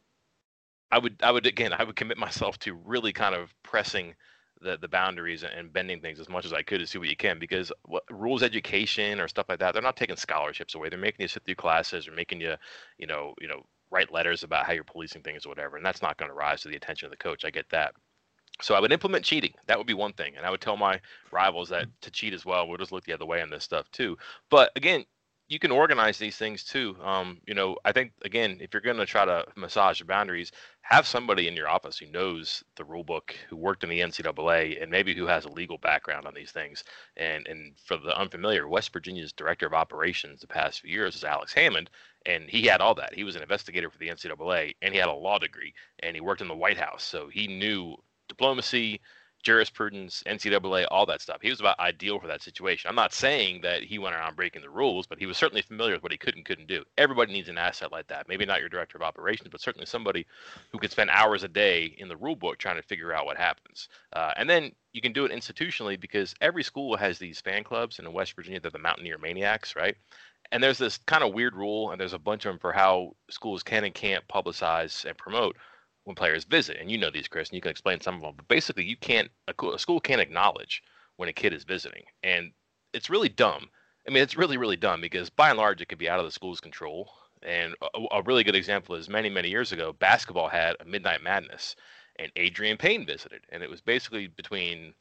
I 0.92 1.00
would 1.00 1.18
I 1.22 1.32
would 1.32 1.46
again 1.46 1.74
I 1.74 1.84
would 1.84 1.96
commit 1.96 2.18
myself 2.18 2.58
to 2.60 2.74
really 2.74 3.14
kind 3.14 3.36
of 3.36 3.54
pressing 3.64 4.16
the 4.62 4.78
the 4.78 4.88
boundaries 4.88 5.44
and 5.44 5.74
bending 5.74 6.00
things 6.00 6.20
as 6.20 6.30
much 6.30 6.46
as 6.46 6.54
I 6.54 6.62
could 6.62 6.80
to 6.80 6.88
see 6.88 6.98
what 6.98 7.10
you 7.10 7.16
can 7.18 7.40
because 7.40 7.72
what, 7.84 8.04
rules 8.10 8.44
education 8.44 9.20
or 9.20 9.28
stuff 9.28 9.48
like 9.50 9.60
that 9.60 9.74
they're 9.74 9.82
not 9.82 9.98
taking 9.98 10.16
scholarships 10.16 10.76
away 10.76 10.88
they're 10.88 10.98
making 10.98 11.24
you 11.24 11.28
sit 11.28 11.44
through 11.44 11.56
classes 11.56 12.08
or 12.08 12.14
making 12.14 12.40
you 12.40 12.56
you 12.98 13.06
know 13.06 13.34
you 13.42 13.48
know 13.50 13.66
write 13.92 14.12
letters 14.12 14.44
about 14.44 14.66
how 14.66 14.74
you're 14.74 14.84
policing 14.84 15.22
things 15.22 15.46
or 15.46 15.50
whatever 15.50 15.78
and 15.78 15.86
that's 15.86 16.02
not 16.02 16.18
going 16.18 16.30
to 16.30 16.36
rise 16.36 16.62
to 16.62 16.68
the 16.68 16.76
attention 16.76 17.06
of 17.06 17.12
the 17.12 17.18
coach 17.18 17.46
I 17.46 17.50
get 17.50 17.70
that 17.70 17.94
so 18.62 18.74
I 18.74 18.80
would 18.80 18.92
implement 18.92 19.26
cheating. 19.26 19.54
That 19.68 19.78
would 19.78 19.88
be 19.88 19.94
one 19.94 20.14
thing, 20.14 20.36
and 20.38 20.46
I 20.46 20.50
would 20.50 20.62
tell 20.62 20.78
my 20.78 21.00
rivals 21.32 21.70
that 21.70 21.88
mm. 21.88 21.92
to 22.02 22.12
cheat 22.12 22.34
as 22.34 22.46
well. 22.46 22.68
We'll 22.68 22.78
just 22.78 22.92
look 22.92 23.04
the 23.04 23.14
other 23.14 23.26
way 23.26 23.42
on 23.42 23.50
this 23.50 23.64
stuff 23.64 23.90
too. 23.92 24.18
But 24.50 24.72
again, 24.76 25.06
you 25.48 25.60
can 25.60 25.72
organize 25.72 26.18
these 26.18 26.38
things 26.38 26.64
too. 26.64 26.96
Um, 27.04 27.40
you 27.46 27.54
know, 27.54 27.78
I 27.86 27.92
think 27.92 28.14
again, 28.24 28.58
if 28.62 28.74
you're 28.74 28.82
going 28.82 28.98
to 28.98 29.06
try 29.06 29.26
to 29.26 29.46
massage 29.56 30.00
the 30.00 30.06
boundaries, 30.06 30.52
have 30.82 31.06
somebody 31.06 31.48
in 31.48 31.56
your 31.56 31.70
office 31.70 31.98
who 31.98 32.08
knows 32.08 32.64
the 32.76 32.84
rule 32.84 33.04
book, 33.04 33.36
who 33.50 33.56
worked 33.56 33.84
in 33.84 33.90
the 33.90 34.00
NCAA, 34.00 34.82
and 34.82 34.90
maybe 34.90 35.14
who 35.14 35.28
has 35.28 35.46
a 35.46 35.50
legal 35.50 35.78
background 35.78 36.26
on 36.26 36.34
these 36.34 36.52
things. 36.52 36.84
And 37.18 37.48
and 37.48 37.74
for 37.78 37.98
the 37.98 38.18
unfamiliar, 38.18 38.68
West 38.68 38.92
Virginia's 38.92 39.34
director 39.34 39.68
of 39.68 39.74
operations 39.74 40.42
the 40.42 40.48
past 40.48 40.82
few 40.82 40.92
years 40.92 41.16
is 41.16 41.24
Alex 41.24 41.54
Hammond, 41.54 41.92
and 42.26 42.50
he 42.50 42.64
had 42.66 42.82
all 42.82 42.96
that. 42.96 43.14
He 43.14 43.24
was 43.24 43.36
an 43.36 43.44
investigator 43.44 43.90
for 43.90 44.00
the 44.00 44.10
NCAA, 44.10 44.76
and 44.82 44.94
he 44.94 45.00
had 45.00 45.10
a 45.10 45.14
law 45.14 45.38
degree, 45.38 45.74
and 46.00 46.16
he 46.16 46.22
worked 46.22 46.42
in 46.42 46.48
the 46.48 46.56
White 46.56 46.78
House, 46.78 47.04
so 47.04 47.28
he 47.28 47.48
knew 47.48 47.96
diplomacy, 48.28 49.00
jurisprudence, 49.46 50.24
NCAA, 50.26 50.88
all 50.90 51.06
that 51.06 51.22
stuff. 51.22 51.38
He 51.40 51.52
was 51.52 51.60
about 51.60 51.80
ideal 51.80 52.20
for 52.20 52.26
that 52.26 52.42
situation. 52.42 52.90
I'm 52.90 52.96
not 52.96 53.14
saying 53.14 53.62
that 53.62 53.84
he 53.84 54.00
went 54.00 54.16
around 54.16 54.36
breaking 54.36 54.64
the 54.64 54.70
rules, 54.72 55.06
but 55.06 55.20
he 55.20 55.28
was 55.28 55.38
certainly 55.38 55.62
familiar 55.62 55.94
with 55.94 56.04
what 56.04 56.12
he 56.12 56.18
could 56.18 56.36
and 56.36 56.44
couldn't 56.44 56.68
do. 56.68 56.84
Everybody 56.98 57.32
needs 57.32 57.48
an 57.48 57.60
asset 57.60 57.92
like 57.92 58.08
that. 58.08 58.28
Maybe 58.28 58.46
not 58.46 58.60
your 58.60 58.70
director 58.70 58.98
of 58.98 59.04
operations, 59.04 59.50
but 59.52 59.62
certainly 59.62 59.86
somebody 59.86 60.26
who 60.72 60.80
could 60.80 60.90
spend 60.90 61.12
hours 61.12 61.44
a 61.44 61.48
day 61.48 61.96
in 62.00 62.08
the 62.08 62.18
rule 62.18 62.36
book 62.36 62.58
trying 62.58 62.78
to 62.78 62.82
figure 62.82 63.14
out 63.14 63.28
what 63.28 63.38
happens. 63.38 63.88
Uh, 64.14 64.32
and 64.36 64.50
then 64.50 64.72
you 64.94 65.02
can 65.02 65.14
do 65.14 65.26
it 65.26 65.32
institutionally 65.32 66.00
because 66.00 66.34
every 66.42 66.64
school 66.64 66.98
has 66.98 67.20
these 67.20 67.40
fan 67.40 67.64
clubs. 67.64 68.00
And 68.00 68.08
in 68.08 68.14
West 68.14 68.36
Virginia, 68.36 68.60
they're 68.60 68.72
the 68.72 68.80
Mountaineer 68.80 69.20
Maniacs, 69.20 69.76
right? 69.76 69.96
And 70.52 70.64
there's 70.64 70.80
this 70.80 70.98
kind 70.98 71.24
of 71.24 71.34
weird 71.34 71.56
rule, 71.56 71.92
and 71.92 72.02
there's 72.02 72.14
a 72.14 72.20
bunch 72.20 72.46
of 72.46 72.52
them 72.52 72.60
for 72.60 72.72
how 72.72 73.16
schools 73.30 73.62
can 73.62 73.84
and 73.84 73.94
can't 73.94 74.28
publicize 74.28 75.06
and 75.06 75.18
promote 75.18 75.56
when 76.06 76.16
players 76.16 76.46
visit. 76.46 76.78
And 76.80 76.90
you 76.90 76.98
know 76.98 77.10
these, 77.10 77.28
Chris, 77.28 77.50
and 77.50 77.56
you 77.56 77.62
can 77.62 77.72
explain 77.72 78.00
some 78.00 78.16
of 78.16 78.22
them. 78.22 78.34
But 78.38 78.48
basically, 78.48 78.86
you 78.86 78.96
can't 78.96 79.30
a, 79.48 79.78
school 79.78 80.00
can't 80.00 80.22
acknowledge 80.22 80.82
when 81.18 81.30
a 81.30 81.34
kid 81.34 81.54
is 81.54 81.64
visiting, 81.64 82.04
and 82.24 82.52
it's 82.94 83.10
really 83.10 83.30
dumb. 83.30 83.70
I 84.08 84.12
mean, 84.12 84.24
it's 84.24 84.38
really 84.38 84.58
really 84.58 84.78
dumb 84.78 85.02
because 85.02 85.30
by 85.30 85.50
and 85.50 85.58
large, 85.58 85.82
it 85.82 85.90
could 85.90 85.98
be 85.98 86.10
out 86.10 86.20
of 86.20 86.26
the 86.26 86.32
school's 86.32 86.62
control. 86.62 87.12
And 87.44 87.76
a, 87.82 88.18
a 88.18 88.22
really 88.24 88.44
good 88.44 88.56
example 88.56 88.96
is 88.96 89.10
many 89.10 89.30
many 89.30 89.50
years 89.50 89.72
ago, 89.72 89.94
basketball 89.94 90.48
had 90.48 90.76
a 90.80 90.86
Midnight 90.86 91.22
Madness, 91.24 91.76
and 92.18 92.34
Adreian 92.36 92.80
Payne 92.80 93.06
visited, 93.06 93.42
and 93.50 93.62
it 93.62 93.70
was 93.70 93.82
basically 93.82 94.28
between 94.28 94.94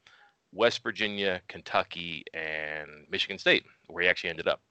West 0.51 0.81
Virginia, 0.83 1.41
Kentucky, 1.47 2.23
and 2.33 2.89
Michigan 3.09 3.37
State, 3.37 3.65
where 3.87 4.03
he 4.03 4.09
actually 4.09 4.29
ended 4.31 4.47
up. 4.47 4.61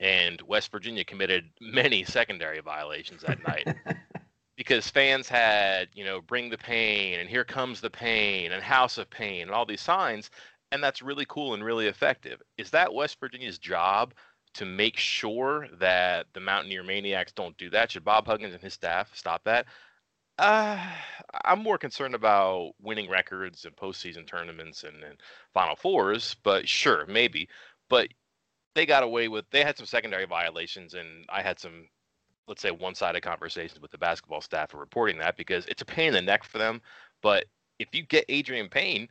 And 0.00 0.42
West 0.42 0.72
Virginia 0.72 1.04
committed 1.04 1.50
many 1.60 2.04
secondary 2.04 2.60
violations 2.60 3.22
that 3.22 3.46
night. 3.46 3.76
because 4.56 4.88
fans 4.88 5.28
had, 5.28 5.88
you 5.94 6.04
know, 6.04 6.20
bring 6.20 6.48
the 6.48 6.58
pain 6.58 7.20
and 7.20 7.28
here 7.28 7.44
comes 7.44 7.80
the 7.80 7.90
pain 7.90 8.52
and 8.52 8.62
house 8.62 8.98
of 8.98 9.10
pain 9.10 9.42
and 9.42 9.50
all 9.50 9.66
these 9.66 9.80
signs. 9.80 10.30
And 10.72 10.82
that's 10.82 11.02
really 11.02 11.26
cool 11.28 11.54
and 11.54 11.64
really 11.64 11.86
effective. 11.86 12.40
Is 12.58 12.70
that 12.70 12.92
West 12.92 13.18
Virginia's 13.20 13.58
job 13.58 14.14
to 14.54 14.64
make 14.64 14.96
sure 14.96 15.68
that 15.78 16.26
the 16.32 16.40
Mountaineer 16.40 16.82
Maniacs 16.82 17.32
don't 17.32 17.56
do 17.58 17.70
that? 17.70 17.90
Should 17.90 18.04
Bob 18.04 18.26
Huggins 18.26 18.54
and 18.54 18.62
his 18.62 18.74
staff 18.74 19.10
stop 19.14 19.42
that? 19.44 19.66
Uh, 20.38 20.78
I'm 21.44 21.60
more 21.60 21.78
concerned 21.78 22.14
about 22.14 22.72
winning 22.80 23.08
records 23.08 23.64
and 23.64 23.76
postseason 23.76 24.26
tournaments 24.26 24.82
and, 24.82 25.02
and 25.04 25.20
Final 25.52 25.76
Fours, 25.76 26.34
but 26.42 26.68
sure, 26.68 27.06
maybe. 27.06 27.48
But 27.88 28.08
they 28.74 28.86
got 28.86 29.04
away 29.04 29.28
with, 29.28 29.44
they 29.50 29.62
had 29.62 29.76
some 29.76 29.86
secondary 29.86 30.26
violations, 30.26 30.94
and 30.94 31.24
I 31.28 31.42
had 31.42 31.60
some 31.60 31.86
let's 32.46 32.62
say 32.62 32.70
one-sided 32.70 33.22
conversations 33.22 33.80
with 33.80 33.90
the 33.90 33.98
basketball 33.98 34.40
staff 34.40 34.70
for 34.70 34.78
reporting 34.78 35.18
that 35.18 35.36
because 35.36 35.66
it's 35.66 35.82
a 35.82 35.86
pain 35.86 36.08
in 36.08 36.14
the 36.14 36.22
neck 36.22 36.44
for 36.44 36.58
them. 36.58 36.80
But 37.22 37.46
if 37.78 37.88
you 37.92 38.02
get 38.02 38.28
Adreian 38.28 38.70
Payne, 38.70 39.08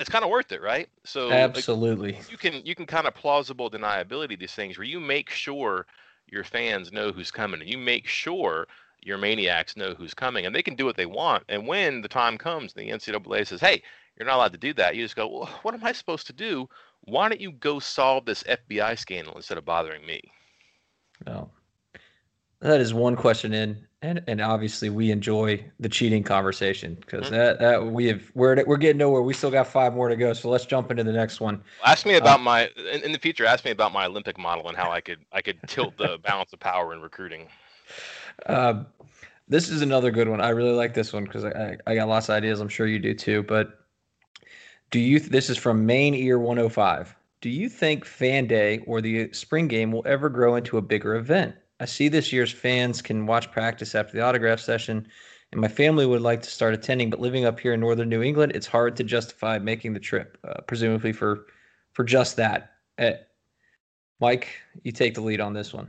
it's 0.00 0.10
kind 0.10 0.24
of 0.24 0.30
worth 0.30 0.52
it, 0.52 0.62
right? 0.62 0.88
So 1.04 1.30
absolutely, 1.30 2.12
like, 2.12 2.30
you 2.30 2.38
can 2.38 2.64
you 2.64 2.74
can 2.74 2.86
kind 2.86 3.06
of 3.06 3.14
plausible 3.14 3.70
deniability 3.70 4.38
these 4.38 4.54
things 4.54 4.78
where 4.78 4.86
you 4.86 5.00
make 5.00 5.30
sure 5.30 5.86
your 6.30 6.44
fans 6.44 6.92
know 6.92 7.10
who's 7.10 7.30
coming, 7.30 7.60
and 7.60 7.68
you 7.68 7.78
make 7.78 8.06
sure 8.06 8.66
your 9.00 9.18
maniacs 9.18 9.76
know 9.76 9.94
who's 9.94 10.14
coming, 10.14 10.46
and 10.46 10.54
they 10.54 10.62
can 10.62 10.76
do 10.76 10.84
what 10.84 10.96
they 10.96 11.06
want. 11.06 11.44
And 11.48 11.66
when 11.66 12.00
the 12.00 12.08
time 12.08 12.38
comes, 12.38 12.72
the 12.72 12.90
NCAA 12.90 13.46
says, 13.46 13.60
"Hey, 13.60 13.82
you're 14.16 14.26
not 14.26 14.36
allowed 14.36 14.52
to 14.52 14.58
do 14.58 14.72
that," 14.74 14.94
you 14.94 15.04
just 15.04 15.16
go, 15.16 15.28
"Well, 15.28 15.46
what 15.62 15.74
am 15.74 15.84
I 15.84 15.92
supposed 15.92 16.26
to 16.28 16.32
do? 16.32 16.68
Why 17.02 17.28
don't 17.28 17.40
you 17.40 17.52
go 17.52 17.78
solve 17.80 18.24
this 18.24 18.44
FBI 18.44 18.96
scandal 18.98 19.36
instead 19.36 19.58
of 19.58 19.64
bothering 19.64 20.06
me?" 20.06 20.20
No, 21.26 21.50
that 22.60 22.80
is 22.80 22.92
one 22.92 23.14
question 23.14 23.52
in, 23.52 23.86
and 24.02 24.22
and 24.26 24.40
obviously 24.40 24.90
we 24.90 25.10
enjoy 25.10 25.64
the 25.78 25.88
cheating 25.88 26.22
conversation 26.22 26.96
because 27.00 27.26
mm-hmm. 27.26 27.34
that 27.34 27.58
that 27.60 27.86
we 27.86 28.06
have 28.06 28.22
we're 28.34 28.64
we're 28.64 28.76
getting 28.76 28.98
nowhere. 28.98 29.22
We 29.22 29.32
still 29.32 29.50
got 29.50 29.66
five 29.66 29.94
more 29.94 30.08
to 30.08 30.16
go, 30.16 30.32
so 30.32 30.50
let's 30.50 30.66
jump 30.66 30.90
into 30.90 31.04
the 31.04 31.12
next 31.12 31.40
one. 31.40 31.62
Ask 31.84 32.04
me 32.04 32.14
about 32.14 32.40
uh, 32.40 32.42
my 32.42 32.70
in, 32.92 33.02
in, 33.04 33.12
the 33.12 33.18
future. 33.18 33.46
Ask 33.46 33.64
me 33.64 33.70
about 33.70 33.92
my 33.92 34.06
Olympic 34.06 34.38
model 34.38 34.68
and 34.68 34.76
how 34.76 34.90
I 34.90 35.00
could 35.00 35.20
I 35.32 35.40
could 35.40 35.58
tilt 35.66 35.96
the 35.96 36.18
balance 36.24 36.52
of 36.52 36.60
power 36.60 36.92
in 36.92 37.00
recruiting. 37.00 37.48
Um, 38.46 38.86
this 39.48 39.68
is 39.68 39.80
another 39.80 40.10
good 40.10 40.28
one. 40.28 40.40
I 40.40 40.50
really 40.50 40.74
like 40.74 40.94
this 40.94 41.12
one 41.12 41.24
because 41.24 41.44
I, 41.44 41.76
I 41.86 41.94
got 41.94 42.08
lots 42.08 42.28
of 42.28 42.34
ideas. 42.34 42.60
I'm 42.60 42.68
sure 42.68 42.86
you 42.86 42.98
do 42.98 43.14
too. 43.14 43.42
But 43.44 43.86
do 44.90 44.98
you? 44.98 45.20
This 45.20 45.48
is 45.48 45.56
from 45.56 45.86
Main 45.86 46.14
Ear 46.14 46.38
105. 46.38 47.14
Do 47.40 47.50
you 47.50 47.68
think 47.68 48.04
Fan 48.04 48.48
Day 48.48 48.80
or 48.86 49.00
the 49.00 49.32
spring 49.32 49.68
game 49.68 49.92
will 49.92 50.02
ever 50.06 50.28
grow 50.28 50.56
into 50.56 50.76
a 50.76 50.82
bigger 50.82 51.14
event? 51.14 51.54
I 51.80 51.84
see 51.84 52.08
this 52.08 52.32
year's 52.32 52.52
fans 52.52 53.02
can 53.02 53.26
watch 53.26 53.50
practice 53.50 53.94
after 53.94 54.16
the 54.16 54.22
autograph 54.22 54.60
session, 54.60 55.06
and 55.52 55.60
my 55.60 55.68
family 55.68 56.06
would 56.06 56.22
like 56.22 56.42
to 56.42 56.50
start 56.50 56.74
attending. 56.74 57.10
But 57.10 57.20
living 57.20 57.44
up 57.44 57.60
here 57.60 57.72
in 57.72 57.80
northern 57.80 58.08
New 58.08 58.22
England, 58.22 58.52
it's 58.54 58.66
hard 58.66 58.96
to 58.96 59.04
justify 59.04 59.58
making 59.58 59.92
the 59.92 60.00
trip, 60.00 60.38
uh, 60.44 60.60
presumably 60.66 61.12
for 61.12 61.46
for 61.92 62.04
just 62.04 62.36
that. 62.36 62.72
Uh, 62.98 63.12
Mike, 64.20 64.48
you 64.82 64.92
take 64.92 65.14
the 65.14 65.20
lead 65.20 65.40
on 65.40 65.52
this 65.52 65.72
one. 65.72 65.88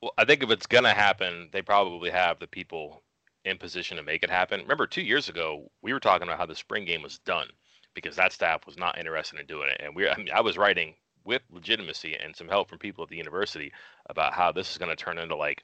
Well, 0.00 0.12
I 0.16 0.24
think 0.24 0.42
if 0.42 0.50
it's 0.50 0.66
gonna 0.66 0.94
happen, 0.94 1.48
they 1.52 1.62
probably 1.62 2.10
have 2.10 2.38
the 2.38 2.46
people 2.46 3.02
in 3.44 3.58
position 3.58 3.96
to 3.96 4.02
make 4.02 4.22
it 4.22 4.30
happen. 4.30 4.60
Remember, 4.60 4.86
two 4.86 5.02
years 5.02 5.28
ago, 5.28 5.70
we 5.82 5.92
were 5.92 6.00
talking 6.00 6.28
about 6.28 6.38
how 6.38 6.46
the 6.46 6.54
spring 6.54 6.84
game 6.84 7.02
was 7.02 7.18
done 7.18 7.48
because 7.94 8.16
that 8.16 8.32
staff 8.32 8.66
was 8.66 8.78
not 8.78 8.98
interested 8.98 9.40
in 9.40 9.46
doing 9.46 9.68
it, 9.68 9.80
and 9.84 9.96
we 9.96 10.08
I, 10.08 10.16
mean, 10.16 10.30
I 10.32 10.40
was 10.40 10.56
writing 10.56 10.94
with 11.24 11.42
legitimacy 11.50 12.16
and 12.16 12.34
some 12.34 12.48
help 12.48 12.68
from 12.68 12.78
people 12.78 13.04
at 13.04 13.10
the 13.10 13.16
university 13.16 13.72
about 14.08 14.32
how 14.32 14.52
this 14.52 14.70
is 14.70 14.78
going 14.78 14.94
to 14.94 14.96
turn 14.96 15.18
into 15.18 15.36
like 15.36 15.62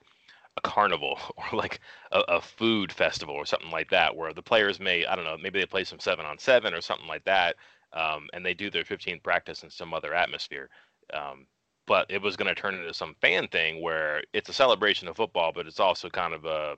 a 0.56 0.60
carnival 0.60 1.18
or 1.36 1.58
like 1.58 1.80
a, 2.12 2.20
a, 2.28 2.40
food 2.40 2.92
festival 2.92 3.34
or 3.34 3.46
something 3.46 3.70
like 3.70 3.90
that, 3.90 4.14
where 4.14 4.32
the 4.32 4.42
players 4.42 4.80
may, 4.80 5.04
I 5.04 5.14
don't 5.16 5.24
know, 5.24 5.36
maybe 5.36 5.60
they 5.60 5.66
play 5.66 5.84
some 5.84 6.00
seven 6.00 6.26
on 6.26 6.38
seven 6.38 6.74
or 6.74 6.80
something 6.80 7.08
like 7.08 7.24
that, 7.24 7.56
um, 7.92 8.28
and 8.32 8.44
they 8.44 8.54
do 8.54 8.70
their 8.70 8.84
15th 8.84 9.22
practice 9.22 9.62
in 9.62 9.70
some 9.70 9.94
other 9.94 10.14
atmosphere. 10.14 10.68
Um, 11.12 11.46
but 11.86 12.06
it 12.10 12.20
was 12.20 12.36
going 12.36 12.52
to 12.52 12.60
turn 12.60 12.74
into 12.74 12.92
some 12.92 13.14
fan 13.20 13.46
thing 13.48 13.80
where 13.80 14.22
it's 14.32 14.48
a 14.48 14.52
celebration 14.52 15.06
of 15.08 15.16
football, 15.16 15.52
but 15.52 15.66
it's 15.66 15.78
also 15.78 16.08
kind 16.08 16.34
of 16.34 16.44
a 16.44 16.74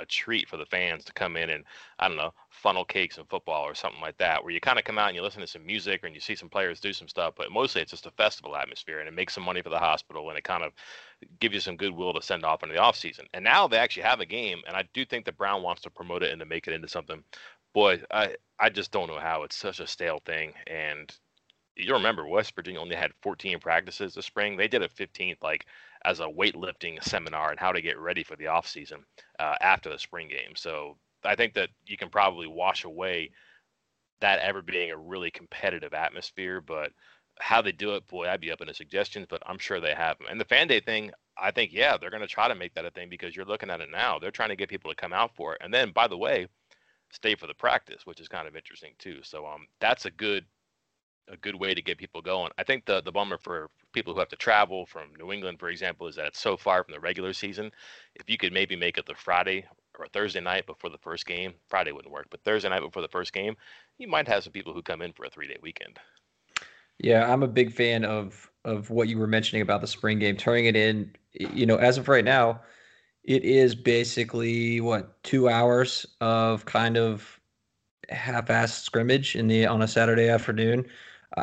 a 0.00 0.06
treat 0.06 0.48
for 0.48 0.56
the 0.56 0.66
fans 0.66 1.04
to 1.04 1.12
come 1.12 1.36
in 1.36 1.50
and 1.50 1.64
I 1.98 2.08
don't 2.08 2.16
know 2.16 2.32
funnel 2.50 2.84
cakes 2.84 3.18
and 3.18 3.28
football 3.28 3.64
or 3.64 3.74
something 3.74 4.00
like 4.00 4.16
that, 4.18 4.42
where 4.42 4.52
you 4.52 4.60
kind 4.60 4.78
of 4.78 4.84
come 4.84 4.98
out 4.98 5.08
and 5.08 5.16
you 5.16 5.22
listen 5.22 5.40
to 5.40 5.46
some 5.46 5.64
music 5.64 6.02
and 6.04 6.14
you 6.14 6.20
see 6.20 6.34
some 6.34 6.48
players 6.48 6.80
do 6.80 6.92
some 6.92 7.08
stuff, 7.08 7.34
but 7.36 7.52
mostly 7.52 7.80
it's 7.82 7.92
just 7.92 8.06
a 8.06 8.10
festival 8.12 8.56
atmosphere 8.56 8.98
and 9.00 9.08
it 9.08 9.14
makes 9.14 9.34
some 9.34 9.44
money 9.44 9.62
for 9.62 9.70
the 9.70 9.78
hospital 9.78 10.28
and 10.28 10.38
it 10.38 10.44
kind 10.44 10.64
of 10.64 10.72
gives 11.40 11.54
you 11.54 11.60
some 11.60 11.76
goodwill 11.76 12.12
to 12.12 12.22
send 12.22 12.44
off 12.44 12.62
into 12.62 12.74
the 12.74 12.80
off 12.80 12.96
season. 12.96 13.26
And 13.34 13.44
now 13.44 13.68
they 13.68 13.78
actually 13.78 14.02
have 14.04 14.20
a 14.20 14.26
game, 14.26 14.60
and 14.66 14.76
I 14.76 14.84
do 14.92 15.04
think 15.04 15.24
that 15.26 15.38
Brown 15.38 15.62
wants 15.62 15.82
to 15.82 15.90
promote 15.90 16.22
it 16.22 16.32
and 16.32 16.40
to 16.40 16.46
make 16.46 16.66
it 16.66 16.74
into 16.74 16.88
something. 16.88 17.22
Boy, 17.74 18.02
I 18.10 18.34
I 18.58 18.70
just 18.70 18.90
don't 18.90 19.08
know 19.08 19.20
how 19.20 19.44
it's 19.44 19.56
such 19.56 19.78
a 19.78 19.86
stale 19.86 20.20
thing 20.24 20.52
and 20.66 21.14
you 21.78 21.92
remember 21.92 22.26
West 22.26 22.54
Virginia 22.54 22.80
only 22.80 22.96
had 22.96 23.12
14 23.22 23.60
practices 23.60 24.14
this 24.14 24.26
spring. 24.26 24.56
They 24.56 24.68
did 24.68 24.82
a 24.82 24.88
15th 24.88 25.42
like 25.42 25.66
as 26.04 26.20
a 26.20 26.26
weightlifting 26.26 27.02
seminar 27.02 27.50
and 27.50 27.60
how 27.60 27.72
to 27.72 27.82
get 27.82 27.98
ready 27.98 28.22
for 28.22 28.36
the 28.36 28.46
off 28.46 28.66
season 28.66 29.04
uh, 29.38 29.56
after 29.60 29.90
the 29.90 29.98
spring 29.98 30.28
game. 30.28 30.54
So 30.56 30.96
I 31.24 31.34
think 31.34 31.54
that 31.54 31.70
you 31.86 31.96
can 31.96 32.08
probably 32.08 32.46
wash 32.46 32.84
away 32.84 33.30
that 34.20 34.40
ever 34.40 34.62
being 34.62 34.90
a 34.90 34.96
really 34.96 35.30
competitive 35.30 35.94
atmosphere, 35.94 36.60
but 36.60 36.92
how 37.40 37.62
they 37.62 37.72
do 37.72 37.94
it, 37.94 38.06
boy, 38.08 38.28
I'd 38.28 38.40
be 38.40 38.50
up 38.50 38.60
in 38.60 38.66
the 38.66 38.74
suggestions, 38.74 39.26
but 39.28 39.42
I'm 39.46 39.58
sure 39.58 39.80
they 39.80 39.94
have 39.94 40.18
them. 40.18 40.26
And 40.30 40.40
the 40.40 40.44
fan 40.44 40.66
day 40.66 40.80
thing, 40.80 41.12
I 41.40 41.52
think, 41.52 41.72
yeah, 41.72 41.96
they're 41.96 42.10
going 42.10 42.22
to 42.22 42.26
try 42.26 42.48
to 42.48 42.54
make 42.54 42.74
that 42.74 42.84
a 42.84 42.90
thing 42.90 43.08
because 43.08 43.36
you're 43.36 43.44
looking 43.44 43.70
at 43.70 43.80
it 43.80 43.90
now. 43.92 44.18
They're 44.18 44.32
trying 44.32 44.48
to 44.48 44.56
get 44.56 44.68
people 44.68 44.90
to 44.90 44.96
come 44.96 45.12
out 45.12 45.36
for 45.36 45.54
it. 45.54 45.60
And 45.62 45.72
then, 45.72 45.92
by 45.92 46.08
the 46.08 46.16
way, 46.16 46.48
stay 47.12 47.34
for 47.34 47.46
the 47.46 47.54
practice, 47.54 48.04
which 48.04 48.20
is 48.20 48.28
kind 48.28 48.48
of 48.48 48.56
interesting 48.56 48.92
too. 48.98 49.20
So 49.22 49.46
um, 49.46 49.66
that's 49.80 50.04
a 50.04 50.10
good 50.10 50.44
a 51.30 51.36
good 51.36 51.54
way 51.54 51.74
to 51.74 51.82
get 51.82 51.98
people 51.98 52.20
going. 52.20 52.50
I 52.58 52.64
think 52.64 52.84
the 52.86 53.00
the 53.02 53.12
bummer 53.12 53.38
for 53.38 53.70
people 53.92 54.12
who 54.12 54.20
have 54.20 54.28
to 54.28 54.36
travel 54.36 54.86
from 54.86 55.14
New 55.18 55.32
England, 55.32 55.58
for 55.58 55.68
example, 55.68 56.06
is 56.06 56.16
that 56.16 56.26
it's 56.26 56.40
so 56.40 56.56
far 56.56 56.84
from 56.84 56.92
the 56.92 57.00
regular 57.00 57.32
season. 57.32 57.70
If 58.14 58.28
you 58.28 58.38
could 58.38 58.52
maybe 58.52 58.76
make 58.76 58.98
it 58.98 59.06
the 59.06 59.14
Friday 59.14 59.64
or 59.98 60.06
Thursday 60.08 60.40
night 60.40 60.66
before 60.66 60.90
the 60.90 60.98
first 60.98 61.26
game, 61.26 61.54
Friday 61.68 61.92
wouldn't 61.92 62.12
work, 62.12 62.26
but 62.30 62.42
Thursday 62.44 62.68
night 62.68 62.82
before 62.82 63.02
the 63.02 63.08
first 63.08 63.32
game, 63.32 63.56
you 63.98 64.08
might 64.08 64.28
have 64.28 64.44
some 64.44 64.52
people 64.52 64.72
who 64.72 64.82
come 64.82 65.02
in 65.02 65.12
for 65.12 65.24
a 65.24 65.30
three 65.30 65.48
day 65.48 65.56
weekend. 65.62 65.98
Yeah, 66.98 67.32
I'm 67.32 67.42
a 67.42 67.48
big 67.48 67.72
fan 67.72 68.04
of 68.04 68.50
of 68.64 68.90
what 68.90 69.08
you 69.08 69.18
were 69.18 69.26
mentioning 69.26 69.62
about 69.62 69.80
the 69.80 69.86
spring 69.86 70.18
game, 70.18 70.36
turning 70.36 70.66
it 70.66 70.76
in. 70.76 71.14
You 71.32 71.66
know, 71.66 71.76
as 71.76 71.98
of 71.98 72.08
right 72.08 72.24
now, 72.24 72.60
it 73.24 73.44
is 73.44 73.74
basically 73.74 74.80
what 74.80 75.22
two 75.22 75.48
hours 75.48 76.06
of 76.20 76.64
kind 76.64 76.96
of 76.96 77.38
half-assed 78.08 78.82
scrimmage 78.82 79.36
in 79.36 79.46
the 79.48 79.66
on 79.66 79.82
a 79.82 79.88
Saturday 79.88 80.28
afternoon 80.28 80.86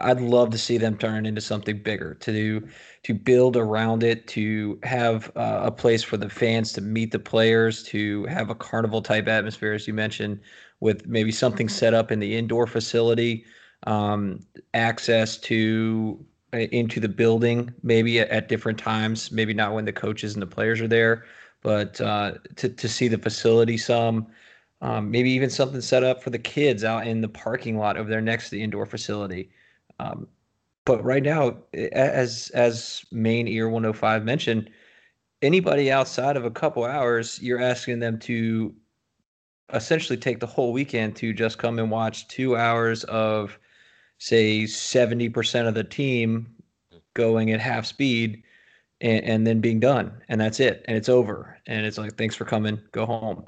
I'd 0.02 0.22
love 0.22 0.50
to 0.52 0.58
see 0.58 0.78
them 0.78 0.98
turn 0.98 1.26
into 1.26 1.42
something 1.42 1.82
bigger 1.82 2.14
to 2.16 2.68
to 3.04 3.14
build 3.14 3.56
around 3.56 4.04
it, 4.04 4.28
to 4.30 4.80
have 4.84 5.32
uh, 5.36 5.62
a 5.66 5.72
place 5.72 6.04
for 6.04 6.18
the 6.18 6.30
fans 6.30 6.74
to 6.74 6.82
meet 6.82 7.12
the 7.12 7.20
players, 7.20 7.84
to 7.84 8.26
have 8.26 8.50
a 8.50 8.56
carnival 8.56 9.02
type 9.02 9.28
atmosphere, 9.28 9.74
as 9.74 9.88
you 9.88 9.94
mentioned, 9.94 10.40
with 10.80 11.06
maybe 11.08 11.32
something 11.32 11.70
set 11.70 11.94
up 11.94 12.12
in 12.12 12.20
the 12.20 12.36
indoor 12.36 12.66
facility, 12.68 13.46
um, 13.86 14.40
access 14.74 15.38
to 15.38 16.24
uh, 16.54 16.58
into 16.58 17.00
the 17.00 17.10
building, 17.10 17.74
maybe 17.84 18.20
at, 18.20 18.30
at, 18.30 18.48
different 18.48 18.80
times, 18.80 19.32
maybe 19.32 19.54
not 19.54 19.74
when 19.74 19.86
the 19.86 19.94
coaches 19.94 20.34
and 20.34 20.42
the 20.42 20.48
players 20.48 20.82
are 20.82 20.88
there, 20.88 21.26
but 21.62 22.00
uh, 22.02 22.34
to 22.56 22.70
to 22.70 22.88
see 22.90 23.08
the 23.08 23.18
facility 23.18 23.78
some. 23.78 24.28
Um, 24.82 25.10
maybe 25.10 25.32
even 25.32 25.50
something 25.50 25.82
set 25.82 26.04
up 26.04 26.22
for 26.22 26.30
the 26.30 26.40
kids 26.40 26.84
out 26.84 27.08
in 27.08 27.22
the 27.22 27.30
parking 27.30 27.78
lot 27.78 27.98
over 27.98 28.10
there 28.10 28.22
next 28.22 28.46
to 28.46 28.52
the 28.52 28.64
indoor 28.64 28.86
facility. 28.86 29.50
Um, 30.00 30.28
but 30.86 31.04
right 31.04 31.24
now, 31.24 31.58
as 31.74 32.52
as 32.54 33.04
main 33.12 33.48
ear 33.48 33.70
105 33.70 34.24
mentioned, 34.24 34.70
anybody 35.42 35.92
outside 35.92 36.38
of 36.38 36.46
a 36.46 36.52
couple 36.52 36.84
hours, 36.84 37.42
you're 37.42 37.62
asking 37.62 38.00
them 38.00 38.20
to 38.20 38.74
essentially 39.74 40.18
take 40.18 40.40
the 40.40 40.48
whole 40.48 40.72
weekend 40.72 41.16
to 41.16 41.34
just 41.34 41.58
come 41.58 41.80
and 41.80 41.90
watch 41.90 42.28
two 42.28 42.56
hours 42.56 43.04
of 43.06 43.58
say 44.20 44.64
70% 44.64 45.68
of 45.68 45.74
the 45.74 45.84
team 45.84 46.48
going 47.16 47.52
at 47.52 47.60
half 47.60 47.86
speed 47.86 48.44
and, 49.02 49.24
and, 49.26 49.48
then 49.48 49.60
being 49.60 49.80
done 49.80 50.22
and 50.30 50.40
that's 50.40 50.60
it 50.60 50.86
and 50.88 50.96
it's 50.96 51.10
over 51.10 51.58
and 51.66 51.86
it's 51.86 51.98
like 51.98 52.16
thanks 52.16 52.36
for 52.36 52.46
coming 52.46 52.80
go 52.92 53.06
home. 53.06 53.46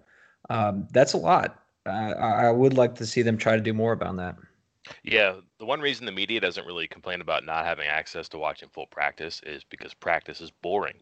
Um, 0.49 0.87
that's 0.91 1.13
a 1.13 1.17
lot. 1.17 1.63
I, 1.85 2.11
I 2.13 2.51
would 2.51 2.73
like 2.73 2.95
to 2.95 3.05
see 3.05 3.21
them 3.21 3.37
try 3.37 3.55
to 3.55 3.61
do 3.61 3.73
more 3.73 3.93
about 3.93 4.17
that 4.17 4.35
yeah, 5.03 5.35
the 5.59 5.65
one 5.65 5.79
reason 5.81 6.05
the 6.05 6.11
media 6.11 6.39
doesn't 6.39 6.65
really 6.65 6.87
complain 6.87 7.21
about 7.21 7.45
not 7.45 7.65
having 7.65 7.87
access 7.87 8.27
to 8.29 8.37
watching 8.37 8.69
full 8.69 8.87
practice 8.87 9.41
is 9.45 9.63
because 9.63 9.93
practice 9.93 10.41
is 10.41 10.51
boring. 10.61 10.95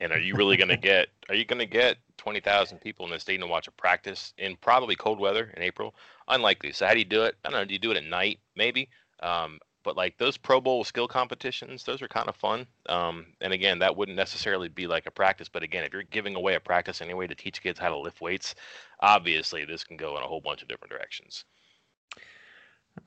And 0.00 0.12
are 0.12 0.20
you 0.20 0.36
really 0.36 0.56
going 0.56 0.68
to 0.68 0.76
get 0.76 1.08
are 1.28 1.34
you 1.34 1.44
going 1.44 1.58
to 1.58 1.66
get 1.66 1.98
20,000 2.18 2.78
people 2.78 3.06
in 3.06 3.12
the 3.12 3.18
stadium 3.18 3.48
to 3.48 3.50
watch 3.50 3.68
a 3.68 3.72
practice 3.72 4.32
in 4.38 4.56
probably 4.56 4.96
cold 4.96 5.18
weather 5.18 5.52
in 5.56 5.62
April? 5.62 5.94
Unlikely. 6.28 6.72
So 6.72 6.86
how 6.86 6.92
do 6.92 6.98
you 6.98 7.04
do 7.04 7.24
it? 7.24 7.36
I 7.44 7.50
don't 7.50 7.60
know, 7.60 7.64
do 7.64 7.74
you 7.74 7.80
do 7.80 7.90
it 7.90 7.96
at 7.96 8.04
night 8.04 8.38
maybe? 8.56 8.88
Um, 9.20 9.58
but 9.84 9.96
like 9.96 10.18
those 10.18 10.36
Pro 10.36 10.60
Bowl 10.60 10.84
skill 10.84 11.08
competitions, 11.08 11.84
those 11.84 12.02
are 12.02 12.08
kind 12.08 12.28
of 12.28 12.36
fun. 12.36 12.66
Um, 12.88 13.26
and 13.40 13.52
again, 13.52 13.78
that 13.78 13.96
wouldn't 13.96 14.16
necessarily 14.16 14.68
be 14.68 14.86
like 14.86 15.06
a 15.06 15.10
practice, 15.10 15.48
but 15.48 15.62
again, 15.62 15.84
if 15.84 15.92
you're 15.92 16.02
giving 16.02 16.34
away 16.34 16.56
a 16.56 16.60
practice 16.60 17.00
anyway 17.00 17.26
to 17.26 17.34
teach 17.34 17.62
kids 17.62 17.78
how 17.78 17.88
to 17.88 17.96
lift 17.96 18.20
weights, 18.20 18.54
obviously 19.00 19.64
this 19.64 19.84
can 19.84 19.96
go 19.96 20.16
in 20.18 20.22
a 20.22 20.26
whole 20.26 20.42
bunch 20.42 20.60
of 20.62 20.68
different 20.68 20.90
directions. 20.92 21.44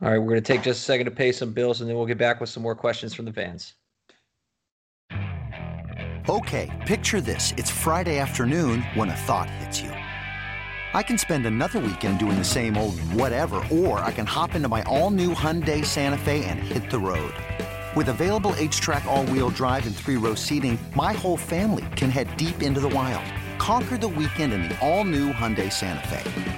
All 0.01 0.09
right, 0.09 0.17
we're 0.17 0.29
going 0.29 0.41
to 0.43 0.53
take 0.53 0.61
just 0.61 0.81
a 0.81 0.83
second 0.83 1.05
to 1.05 1.11
pay 1.11 1.31
some 1.31 1.53
bills 1.53 1.81
and 1.81 1.89
then 1.89 1.97
we'll 1.97 2.05
get 2.05 2.17
back 2.17 2.39
with 2.39 2.49
some 2.49 2.63
more 2.63 2.75
questions 2.75 3.13
from 3.13 3.25
the 3.25 3.33
fans. 3.33 3.73
Okay, 6.29 6.69
picture 6.85 7.19
this. 7.19 7.53
It's 7.57 7.71
Friday 7.71 8.19
afternoon 8.19 8.83
when 8.93 9.09
a 9.09 9.15
thought 9.15 9.49
hits 9.49 9.81
you. 9.81 9.89
I 10.93 11.01
can 11.01 11.17
spend 11.17 11.45
another 11.45 11.79
weekend 11.79 12.19
doing 12.19 12.37
the 12.37 12.43
same 12.43 12.77
old 12.77 12.99
whatever, 13.13 13.63
or 13.71 13.99
I 13.99 14.11
can 14.11 14.25
hop 14.25 14.55
into 14.55 14.67
my 14.67 14.83
all 14.83 15.09
new 15.09 15.33
Hyundai 15.33 15.85
Santa 15.85 16.17
Fe 16.17 16.45
and 16.45 16.59
hit 16.59 16.89
the 16.91 16.99
road. 16.99 17.33
With 17.95 18.09
available 18.09 18.51
HTRAC, 18.51 19.05
all 19.05 19.25
wheel 19.25 19.49
drive, 19.49 19.87
and 19.87 19.95
three 19.95 20.17
row 20.17 20.35
seating, 20.35 20.77
my 20.95 21.13
whole 21.13 21.37
family 21.37 21.85
can 21.95 22.09
head 22.09 22.35
deep 22.37 22.61
into 22.61 22.79
the 22.79 22.89
wild. 22.89 23.25
Conquer 23.57 23.97
the 23.97 24.07
weekend 24.07 24.53
in 24.53 24.63
the 24.63 24.79
all 24.79 25.03
new 25.03 25.31
Hyundai 25.31 25.71
Santa 25.71 26.07
Fe. 26.07 26.50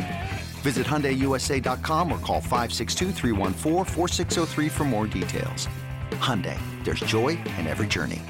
Visit 0.64 0.88
HyundaiUSA.com 0.88 2.12
or 2.12 2.18
call 2.20 2.40
562 2.40 3.12
for 4.70 4.84
more 4.86 5.08
details. 5.08 5.68
Hyundai, 6.12 6.58
there's 6.86 7.02
joy 7.02 7.38
in 7.60 7.68
every 7.68 7.88
journey. 7.88 8.22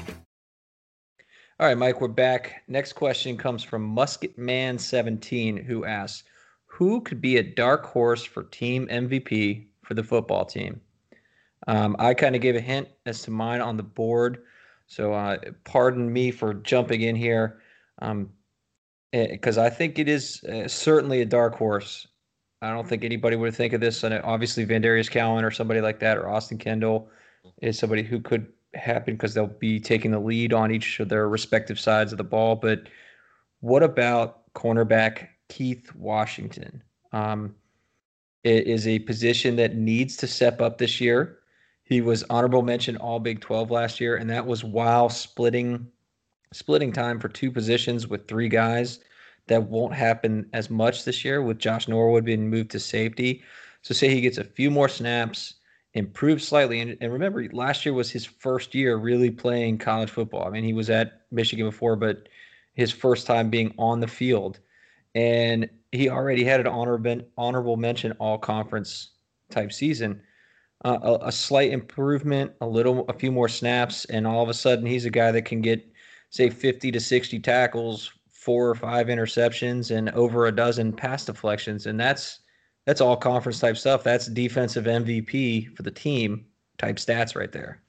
All 1.60 1.68
right, 1.68 1.78
Mike, 1.78 2.00
we're 2.00 2.08
back. 2.08 2.64
Next 2.66 2.94
question 2.94 3.36
comes 3.36 3.62
from 3.62 3.94
Musketman17, 3.94 5.64
who 5.64 5.84
asks, 5.84 6.24
who 6.66 7.00
could 7.02 7.20
be 7.20 7.36
a 7.36 7.42
dark 7.44 7.86
horse 7.86 8.24
for 8.24 8.42
team 8.42 8.88
MVP 8.88 9.66
for 9.84 9.94
the 9.94 10.02
football 10.02 10.44
team? 10.44 10.80
Um, 11.68 11.94
I 12.00 12.14
kind 12.14 12.34
of 12.34 12.42
gave 12.42 12.56
a 12.56 12.60
hint 12.60 12.88
as 13.06 13.22
to 13.22 13.30
mine 13.30 13.60
on 13.60 13.76
the 13.76 13.84
board, 13.84 14.42
so 14.88 15.12
uh, 15.12 15.36
pardon 15.62 16.12
me 16.12 16.32
for 16.32 16.54
jumping 16.54 17.02
in 17.02 17.14
here, 17.14 17.60
because 19.12 19.58
um, 19.58 19.64
I 19.64 19.70
think 19.70 20.00
it 20.00 20.08
is 20.08 20.42
uh, 20.42 20.66
certainly 20.66 21.22
a 21.22 21.26
dark 21.26 21.54
horse 21.54 22.08
I 22.64 22.72
don't 22.72 22.88
think 22.88 23.04
anybody 23.04 23.36
would 23.36 23.54
think 23.54 23.74
of 23.74 23.80
this. 23.80 24.02
And 24.02 24.14
obviously, 24.24 24.64
Vandarius 24.64 25.10
Cowan 25.10 25.44
or 25.44 25.50
somebody 25.50 25.80
like 25.80 26.00
that, 26.00 26.16
or 26.16 26.28
Austin 26.28 26.58
Kendall, 26.58 27.08
is 27.60 27.78
somebody 27.78 28.02
who 28.02 28.20
could 28.20 28.50
happen 28.72 29.14
because 29.14 29.34
they'll 29.34 29.46
be 29.46 29.78
taking 29.78 30.10
the 30.10 30.18
lead 30.18 30.52
on 30.52 30.72
each 30.72 30.98
of 30.98 31.08
their 31.08 31.28
respective 31.28 31.78
sides 31.78 32.12
of 32.12 32.18
the 32.18 32.24
ball. 32.24 32.56
But 32.56 32.88
what 33.60 33.82
about 33.82 34.52
cornerback 34.54 35.28
Keith 35.48 35.94
Washington? 35.94 36.82
Um, 37.12 37.54
it 38.44 38.66
is 38.66 38.86
a 38.86 38.98
position 39.00 39.56
that 39.56 39.76
needs 39.76 40.16
to 40.18 40.26
step 40.26 40.60
up 40.60 40.78
this 40.78 41.00
year. 41.00 41.38
He 41.84 42.00
was 42.00 42.24
honorable 42.30 42.62
mention 42.62 42.96
All 42.96 43.20
Big 43.20 43.40
12 43.40 43.70
last 43.70 44.00
year, 44.00 44.16
and 44.16 44.30
that 44.30 44.46
was 44.46 44.64
while 44.64 45.10
splitting 45.10 45.86
splitting 46.52 46.92
time 46.92 47.18
for 47.18 47.28
two 47.28 47.50
positions 47.50 48.06
with 48.06 48.28
three 48.28 48.48
guys. 48.48 49.00
That 49.46 49.64
won't 49.64 49.94
happen 49.94 50.48
as 50.52 50.70
much 50.70 51.04
this 51.04 51.24
year 51.24 51.42
with 51.42 51.58
Josh 51.58 51.88
Norwood 51.88 52.24
being 52.24 52.48
moved 52.48 52.70
to 52.70 52.80
safety. 52.80 53.42
So 53.82 53.92
say 53.92 54.08
he 54.08 54.22
gets 54.22 54.38
a 54.38 54.44
few 54.44 54.70
more 54.70 54.88
snaps, 54.88 55.54
improves 55.92 56.46
slightly. 56.48 56.80
And, 56.80 56.96
and 57.00 57.12
remember, 57.12 57.46
last 57.52 57.84
year 57.84 57.92
was 57.92 58.10
his 58.10 58.24
first 58.24 58.74
year 58.74 58.96
really 58.96 59.30
playing 59.30 59.78
college 59.78 60.10
football. 60.10 60.46
I 60.46 60.50
mean, 60.50 60.64
he 60.64 60.72
was 60.72 60.88
at 60.88 61.22
Michigan 61.30 61.66
before, 61.66 61.96
but 61.96 62.28
his 62.74 62.90
first 62.90 63.26
time 63.26 63.50
being 63.50 63.74
on 63.78 64.00
the 64.00 64.08
field. 64.08 64.60
And 65.14 65.68
he 65.92 66.08
already 66.08 66.44
had 66.44 66.60
an 66.60 66.66
honorable 66.66 67.20
honorable 67.36 67.76
mention 67.76 68.12
all 68.12 68.38
conference 68.38 69.10
type 69.50 69.72
season. 69.72 70.20
Uh, 70.84 70.98
a, 71.02 71.28
a, 71.28 71.32
slight 71.32 71.70
improvement, 71.70 72.52
a 72.60 72.66
little, 72.66 73.06
a 73.08 73.12
few 73.12 73.32
more 73.32 73.48
snaps, 73.48 74.04
and 74.06 74.26
all 74.26 74.42
of 74.42 74.50
a 74.50 74.54
sudden 74.54 74.84
he's 74.84 75.06
a 75.06 75.10
guy 75.10 75.30
that 75.30 75.46
can 75.46 75.62
get, 75.62 75.86
say, 76.28 76.50
50 76.50 76.92
to 76.92 77.00
60 77.00 77.38
tackles, 77.38 78.12
four 78.44 78.68
or 78.68 78.74
five 78.74 79.06
interceptions 79.06 79.90
and 79.90 80.10
over 80.10 80.46
a 80.46 80.52
dozen 80.52 80.92
pass 80.92 81.24
deflections, 81.24 81.86
and 81.86 81.98
that's 81.98 82.40
that's 82.84 83.00
all 83.00 83.16
conference 83.16 83.58
type 83.58 83.78
stuff. 83.78 84.04
That's 84.04 84.26
defensive 84.26 84.84
MVP 84.84 85.74
for 85.74 85.82
the 85.82 85.90
team 85.90 86.44
type 86.76 86.96
stats 86.96 87.34
right 87.34 87.50
there. 87.50 87.80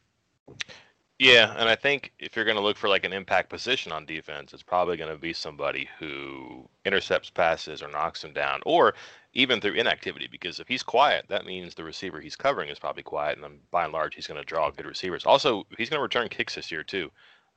Yeah, 1.20 1.54
and 1.58 1.68
I 1.68 1.76
think 1.76 2.14
if 2.20 2.36
you're 2.36 2.46
going 2.46 2.58
to 2.58 2.64
look 2.64 2.78
for 2.78 2.88
like 2.88 3.04
an 3.04 3.12
impact 3.12 3.50
position 3.50 3.92
on 3.92 4.06
defense, 4.06 4.54
it's 4.54 4.64
probably 4.64 4.96
going 4.96 5.12
to 5.12 5.18
be 5.18 5.34
somebody 5.34 5.90
who 6.00 6.70
intercepts 6.86 7.30
passes 7.30 7.82
or 7.82 7.90
knocks 7.90 8.22
them 8.22 8.32
down, 8.32 8.62
or 8.66 8.96
even 9.34 9.60
through 9.60 9.74
inactivity. 9.74 10.28
Because 10.32 10.62
if 10.62 10.70
he's 10.70 10.84
quiet, 10.84 11.26
that 11.28 11.46
means 11.46 11.76
the 11.76 11.84
receiver 11.84 12.22
he's 12.22 12.36
covering 12.38 12.70
is 12.70 12.80
probably 12.80 13.04
quiet, 13.04 13.36
and 13.36 13.44
then 13.44 13.60
by 13.72 13.84
and 13.84 13.94
large, 13.94 14.16
he's 14.16 14.28
going 14.28 14.40
to 14.40 14.46
draw 14.46 14.70
good 14.72 14.86
receivers. 14.86 15.26
Also, 15.26 15.66
he's 15.78 15.90
going 15.90 16.00
to 16.00 16.04
return 16.04 16.30
kicks 16.30 16.56
this 16.56 16.72
year 16.72 16.84
too 16.84 17.12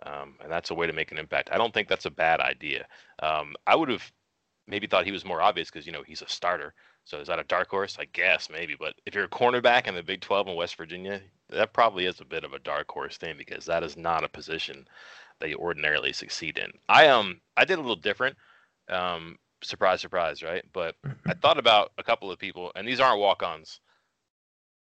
um, 0.05 0.37
and 0.43 0.51
that's 0.51 0.71
a 0.71 0.75
way 0.75 0.87
to 0.87 0.93
make 0.93 1.13
an 1.13 1.19
impact. 1.19 1.51
I 1.53 1.59
don't 1.59 1.73
think 1.73 1.89
that's 1.89 2.07
a 2.07 2.11
bad 2.11 2.41
idea. 2.41 2.87
Um, 3.21 3.55
I 3.67 3.75
would 3.77 3.89
have 3.89 4.13
maybe 4.67 4.87
thought 4.87 5.07
he 5.07 5.13
was 5.13 5.25
more 5.25 5.41
obvious 5.41 5.71
because 5.71 5.87
you 5.87 5.93
know 5.93 6.03
he's 6.03 6.23
a 6.23 6.29
starter. 6.29 6.75
So 7.05 7.21
is 7.21 7.29
that 7.29 7.39
a 7.39 7.45
dark 7.45 7.71
horse? 7.71 7.97
I 7.99 8.05
guess 8.13 8.49
maybe. 8.51 8.77
But 8.79 8.95
if 9.07 9.15
you're 9.15 9.25
a 9.25 9.29
cornerback 9.29 9.87
in 9.87 9.95
the 9.95 10.03
Big 10.03 10.21
12 10.21 10.49
in 10.49 10.57
West 10.57 10.77
Virginia, 10.77 11.21
that 11.51 11.73
probably 11.73 12.05
is 12.05 12.21
a 12.21 12.25
bit 12.25 12.45
of 12.45 12.53
a 12.53 12.59
dark 12.59 12.91
horse 12.91 13.17
thing 13.17 13.37
because 13.39 13.65
that 13.65 13.83
is 13.83 13.97
not 13.97 14.25
a 14.25 14.29
position 14.29 14.87
that 15.41 15.49
you 15.49 15.57
ordinarily 15.57 16.13
succeed 16.13 16.59
in. 16.59 16.71
I 16.89 17.09
um 17.09 17.41
I 17.57 17.65
did 17.65 17.79
a 17.79 17.83
little 17.83 17.97
different. 17.97 18.37
Um, 18.89 19.39
surprise, 19.63 20.01
surprise, 20.01 20.43
right? 20.43 20.65
But 20.73 20.95
I 21.27 21.35
thought 21.35 21.59
about 21.59 21.93
a 21.99 22.03
couple 22.03 22.31
of 22.31 22.39
people, 22.39 22.73
and 22.75 22.87
these 22.87 23.01
aren't 23.01 23.21
walk-ons 23.21 23.81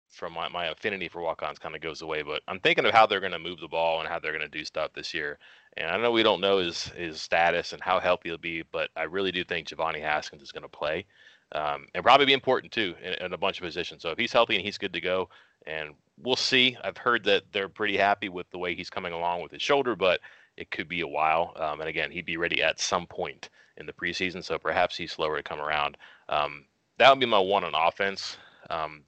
from 0.09 0.33
my, 0.33 0.47
my 0.49 0.67
affinity 0.67 1.09
for 1.09 1.21
walk-ons 1.21 1.59
kind 1.59 1.75
of 1.75 1.81
goes 1.81 2.01
away. 2.01 2.21
But 2.21 2.41
I'm 2.47 2.59
thinking 2.59 2.85
of 2.85 2.93
how 2.93 3.05
they're 3.05 3.19
going 3.19 3.31
to 3.31 3.39
move 3.39 3.59
the 3.59 3.67
ball 3.67 3.99
and 3.99 4.07
how 4.07 4.19
they're 4.19 4.31
going 4.31 4.49
to 4.49 4.57
do 4.57 4.65
stuff 4.65 4.91
this 4.93 5.13
year. 5.13 5.37
And 5.77 5.89
I 5.89 5.97
know 5.97 6.11
we 6.11 6.23
don't 6.23 6.41
know 6.41 6.59
his 6.59 6.85
his 6.89 7.21
status 7.21 7.73
and 7.73 7.81
how 7.81 7.99
healthy 7.99 8.29
he'll 8.29 8.37
be, 8.37 8.63
but 8.71 8.89
I 8.95 9.03
really 9.03 9.31
do 9.31 9.43
think 9.43 9.67
Giovanni 9.67 9.99
Haskins 9.99 10.41
is 10.41 10.51
going 10.51 10.63
to 10.63 10.69
play 10.69 11.05
um, 11.51 11.85
and 11.93 12.03
probably 12.03 12.25
be 12.25 12.33
important 12.33 12.71
too 12.71 12.95
in, 13.03 13.13
in, 13.25 13.33
a 13.33 13.37
bunch 13.37 13.57
of 13.57 13.63
positions. 13.63 14.01
So 14.01 14.09
if 14.09 14.17
he's 14.17 14.33
healthy 14.33 14.55
and 14.55 14.65
he's 14.65 14.77
good 14.77 14.93
to 14.93 15.01
go, 15.01 15.29
and 15.67 15.93
we'll 16.21 16.35
see. 16.35 16.77
I've 16.83 16.97
heard 16.97 17.23
that 17.25 17.43
they're 17.51 17.69
pretty 17.69 17.97
happy 17.97 18.29
with 18.29 18.49
the 18.51 18.57
way 18.57 18.75
he's 18.75 18.89
coming 18.89 19.13
along 19.13 19.41
with 19.41 19.51
his 19.51 19.61
shoulder, 19.61 19.95
but 19.95 20.19
it 20.57 20.71
could 20.71 20.87
be 20.87 21.01
a 21.01 21.07
while. 21.07 21.53
Um, 21.57 21.79
and 21.81 21.89
again, 21.89 22.11
he'd 22.11 22.25
be 22.25 22.37
ready 22.37 22.61
at 22.61 22.79
some 22.79 23.07
point 23.07 23.49
in 23.77 23.85
the 23.85 23.93
preseason, 23.93 24.43
so 24.43 24.57
perhaps 24.57 24.95
he's 24.95 25.11
slower 25.11 25.37
to 25.37 25.43
come 25.43 25.59
around. 25.59 25.97
Um, 26.29 26.65
that 26.97 27.09
would 27.09 27.19
be 27.19 27.25
my 27.25 27.39
one 27.39 27.63
on 27.63 27.73
offense. 27.75 28.37
Um, 28.69 29.03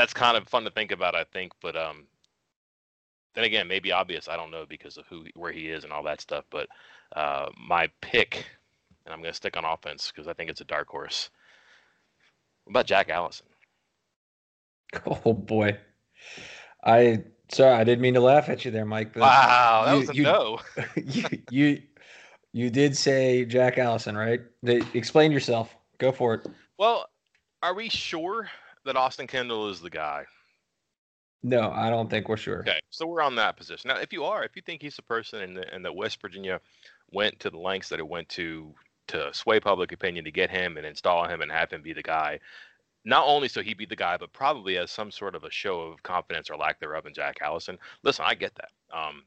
that's 0.00 0.14
kind 0.14 0.34
of 0.34 0.48
fun 0.48 0.64
to 0.64 0.70
think 0.70 0.92
about, 0.92 1.14
I 1.14 1.24
think. 1.24 1.52
But 1.60 1.76
um, 1.76 2.04
then 3.34 3.44
again, 3.44 3.68
maybe 3.68 3.92
obvious. 3.92 4.28
I 4.28 4.36
don't 4.36 4.50
know 4.50 4.64
because 4.66 4.96
of 4.96 5.06
who, 5.06 5.26
where 5.34 5.52
he 5.52 5.68
is, 5.68 5.84
and 5.84 5.92
all 5.92 6.02
that 6.04 6.22
stuff. 6.22 6.44
But 6.50 6.68
uh, 7.14 7.50
my 7.58 7.90
pick, 8.00 8.46
and 9.04 9.12
I'm 9.12 9.20
going 9.20 9.30
to 9.30 9.36
stick 9.36 9.58
on 9.58 9.64
offense 9.66 10.10
because 10.10 10.26
I 10.26 10.32
think 10.32 10.48
it's 10.48 10.62
a 10.62 10.64
dark 10.64 10.88
horse. 10.88 11.28
What 12.64 12.72
about 12.72 12.86
Jack 12.86 13.10
Allison? 13.10 13.46
Oh 15.06 15.32
boy. 15.32 15.78
I 16.82 17.22
sorry, 17.52 17.74
I 17.74 17.84
didn't 17.84 18.00
mean 18.00 18.14
to 18.14 18.20
laugh 18.20 18.48
at 18.48 18.64
you 18.64 18.72
there, 18.72 18.84
Mike. 18.84 19.14
Wow, 19.14 19.84
that 19.84 19.92
you, 19.92 20.00
was 20.00 20.10
a 20.10 20.14
you, 20.16 20.22
no. 20.24 20.58
you, 20.96 21.24
you 21.50 21.82
you 22.52 22.70
did 22.70 22.96
say 22.96 23.44
Jack 23.44 23.78
Allison, 23.78 24.16
right? 24.16 24.40
They, 24.64 24.82
explain 24.94 25.30
yourself. 25.30 25.76
Go 25.98 26.10
for 26.10 26.34
it. 26.34 26.48
Well, 26.76 27.06
are 27.62 27.72
we 27.72 27.88
sure 27.88 28.50
that 28.84 28.96
Austin 28.96 29.26
Kendall 29.26 29.68
is 29.68 29.80
the 29.80 29.90
guy? 29.90 30.24
No, 31.42 31.70
I 31.70 31.88
don't 31.88 32.10
think 32.10 32.28
we're 32.28 32.36
sure. 32.36 32.60
Okay, 32.60 32.80
so 32.90 33.06
we're 33.06 33.22
on 33.22 33.34
that 33.36 33.56
position 33.56 33.88
now. 33.88 33.98
If 33.98 34.12
you 34.12 34.24
are, 34.24 34.44
if 34.44 34.56
you 34.56 34.62
think 34.62 34.82
he's 34.82 34.96
the 34.96 35.02
person, 35.02 35.40
and, 35.40 35.58
and 35.58 35.84
that 35.84 35.94
West 35.94 36.20
Virginia 36.20 36.60
went 37.12 37.40
to 37.40 37.50
the 37.50 37.58
lengths 37.58 37.88
that 37.88 37.98
it 37.98 38.08
went 38.08 38.28
to 38.30 38.74
to 39.08 39.30
sway 39.32 39.58
public 39.58 39.90
opinion 39.90 40.24
to 40.24 40.30
get 40.30 40.50
him 40.50 40.76
and 40.76 40.86
install 40.86 41.26
him 41.26 41.40
and 41.40 41.50
have 41.50 41.70
him 41.70 41.82
be 41.82 41.92
the 41.92 42.02
guy, 42.02 42.38
not 43.04 43.26
only 43.26 43.48
so 43.48 43.60
he 43.62 43.74
be 43.74 43.86
the 43.86 43.96
guy, 43.96 44.16
but 44.16 44.32
probably 44.32 44.76
as 44.76 44.90
some 44.90 45.10
sort 45.10 45.34
of 45.34 45.42
a 45.42 45.50
show 45.50 45.80
of 45.80 46.02
confidence 46.02 46.48
or 46.48 46.56
lack 46.56 46.78
thereof 46.78 47.06
in 47.06 47.14
Jack 47.14 47.38
Allison. 47.42 47.78
Listen, 48.04 48.24
I 48.28 48.34
get 48.34 48.54
that, 48.56 48.70
um, 48.96 49.24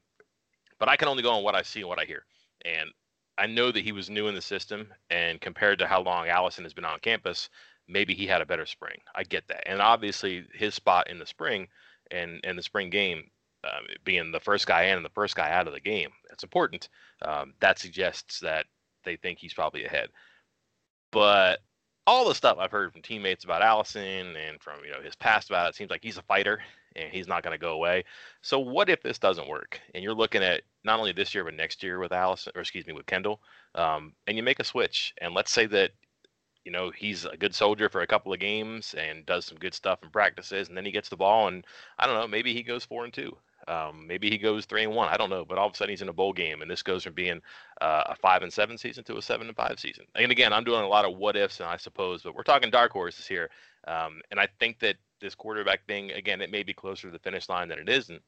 but 0.78 0.88
I 0.88 0.96
can 0.96 1.08
only 1.08 1.22
go 1.22 1.32
on 1.32 1.42
what 1.42 1.54
I 1.54 1.62
see 1.62 1.80
and 1.80 1.88
what 1.88 2.00
I 2.00 2.04
hear, 2.04 2.24
and 2.64 2.90
I 3.36 3.46
know 3.46 3.72
that 3.72 3.84
he 3.84 3.92
was 3.92 4.08
new 4.08 4.28
in 4.28 4.34
the 4.34 4.40
system, 4.40 4.86
and 5.10 5.40
compared 5.40 5.80
to 5.80 5.86
how 5.86 6.00
long 6.00 6.28
Allison 6.28 6.64
has 6.64 6.72
been 6.72 6.84
on 6.84 7.00
campus, 7.00 7.50
maybe 7.88 8.14
he 8.14 8.26
had 8.26 8.40
a 8.40 8.46
better 8.46 8.66
spring. 8.66 8.96
I 9.14 9.24
get 9.24 9.46
that, 9.48 9.68
and 9.68 9.80
obviously 9.80 10.46
his 10.52 10.74
spot 10.74 11.10
in 11.10 11.18
the 11.18 11.26
spring 11.26 11.68
and 12.10 12.40
and 12.44 12.58
the 12.58 12.62
spring 12.62 12.90
game 12.90 13.30
um, 13.64 13.86
being 14.04 14.30
the 14.30 14.40
first 14.40 14.66
guy 14.66 14.84
in 14.84 14.96
and 14.96 15.04
the 15.04 15.10
first 15.10 15.36
guy 15.36 15.50
out 15.50 15.66
of 15.66 15.72
the 15.72 15.80
game. 15.80 16.10
That's 16.28 16.42
important. 16.42 16.88
Um, 17.22 17.54
that 17.60 17.78
suggests 17.78 18.40
that 18.40 18.66
they 19.04 19.16
think 19.16 19.38
he's 19.38 19.54
probably 19.54 19.84
ahead. 19.84 20.08
But 21.12 21.60
all 22.06 22.28
the 22.28 22.34
stuff 22.34 22.58
I've 22.58 22.70
heard 22.70 22.92
from 22.92 23.02
teammates 23.02 23.44
about 23.44 23.62
Allison 23.62 24.36
and 24.36 24.60
from 24.60 24.84
you 24.84 24.90
know 24.90 25.00
his 25.02 25.16
past 25.16 25.48
about 25.48 25.70
it 25.70 25.74
seems 25.74 25.90
like 25.90 26.02
he's 26.02 26.18
a 26.18 26.22
fighter 26.22 26.60
and 26.96 27.12
he's 27.12 27.26
not 27.26 27.42
going 27.42 27.54
to 27.54 27.58
go 27.58 27.72
away. 27.72 28.04
So 28.42 28.58
what 28.58 28.90
if 28.90 29.02
this 29.02 29.18
doesn't 29.18 29.48
work 29.48 29.80
and 29.94 30.04
you're 30.04 30.14
looking 30.14 30.42
at 30.42 30.62
not 30.84 30.98
only 30.98 31.12
this 31.12 31.34
year 31.34 31.44
but 31.44 31.54
next 31.54 31.82
year 31.82 31.98
with 31.98 32.12
Allison 32.12 32.52
or 32.54 32.60
excuse 32.60 32.86
me 32.86 32.92
with 32.92 33.06
Kendall, 33.06 33.40
um, 33.74 34.12
and 34.26 34.36
you 34.36 34.42
make 34.42 34.60
a 34.60 34.64
switch 34.64 35.14
and 35.20 35.34
let's 35.34 35.52
say 35.52 35.66
that 35.66 35.92
you 36.64 36.72
know 36.72 36.90
he's 36.90 37.24
a 37.24 37.36
good 37.36 37.54
soldier 37.54 37.88
for 37.88 38.00
a 38.00 38.06
couple 38.06 38.32
of 38.32 38.40
games 38.40 38.94
and 38.98 39.26
does 39.26 39.44
some 39.44 39.58
good 39.58 39.74
stuff 39.74 40.02
in 40.02 40.10
practices 40.10 40.68
and 40.68 40.76
then 40.76 40.84
he 40.84 40.90
gets 40.90 41.08
the 41.08 41.16
ball 41.16 41.48
and 41.48 41.64
I 41.98 42.06
don't 42.06 42.16
know 42.16 42.28
maybe 42.28 42.52
he 42.54 42.62
goes 42.62 42.84
four 42.84 43.04
and 43.04 43.12
two. 43.12 43.36
Um, 43.66 44.06
maybe 44.06 44.30
he 44.30 44.38
goes 44.38 44.66
three 44.66 44.84
and 44.84 44.94
one. 44.94 45.08
I 45.08 45.16
don't 45.16 45.30
know, 45.30 45.44
but 45.44 45.58
all 45.58 45.66
of 45.66 45.72
a 45.72 45.76
sudden 45.76 45.90
he's 45.90 46.02
in 46.02 46.08
a 46.08 46.12
bowl 46.12 46.32
game, 46.32 46.60
and 46.62 46.70
this 46.70 46.82
goes 46.82 47.02
from 47.02 47.14
being 47.14 47.40
uh, 47.80 48.04
a 48.06 48.14
five 48.14 48.42
and 48.42 48.52
seven 48.52 48.76
season 48.76 49.04
to 49.04 49.16
a 49.16 49.22
seven 49.22 49.46
and 49.46 49.56
five 49.56 49.78
season. 49.78 50.04
And 50.14 50.30
again, 50.30 50.52
I'm 50.52 50.64
doing 50.64 50.82
a 50.82 50.88
lot 50.88 51.04
of 51.04 51.16
what 51.16 51.36
ifs, 51.36 51.60
and 51.60 51.68
I 51.68 51.76
suppose, 51.76 52.22
but 52.22 52.34
we're 52.34 52.42
talking 52.42 52.70
dark 52.70 52.92
horses 52.92 53.26
here. 53.26 53.50
Um, 53.86 54.20
and 54.30 54.38
I 54.38 54.48
think 54.58 54.80
that 54.80 54.96
this 55.20 55.34
quarterback 55.34 55.86
thing, 55.86 56.12
again, 56.12 56.40
it 56.40 56.50
may 56.50 56.62
be 56.62 56.74
closer 56.74 57.08
to 57.08 57.12
the 57.12 57.18
finish 57.18 57.48
line 57.48 57.68
than 57.68 57.78
it 57.78 57.88
isn't. 57.88 58.22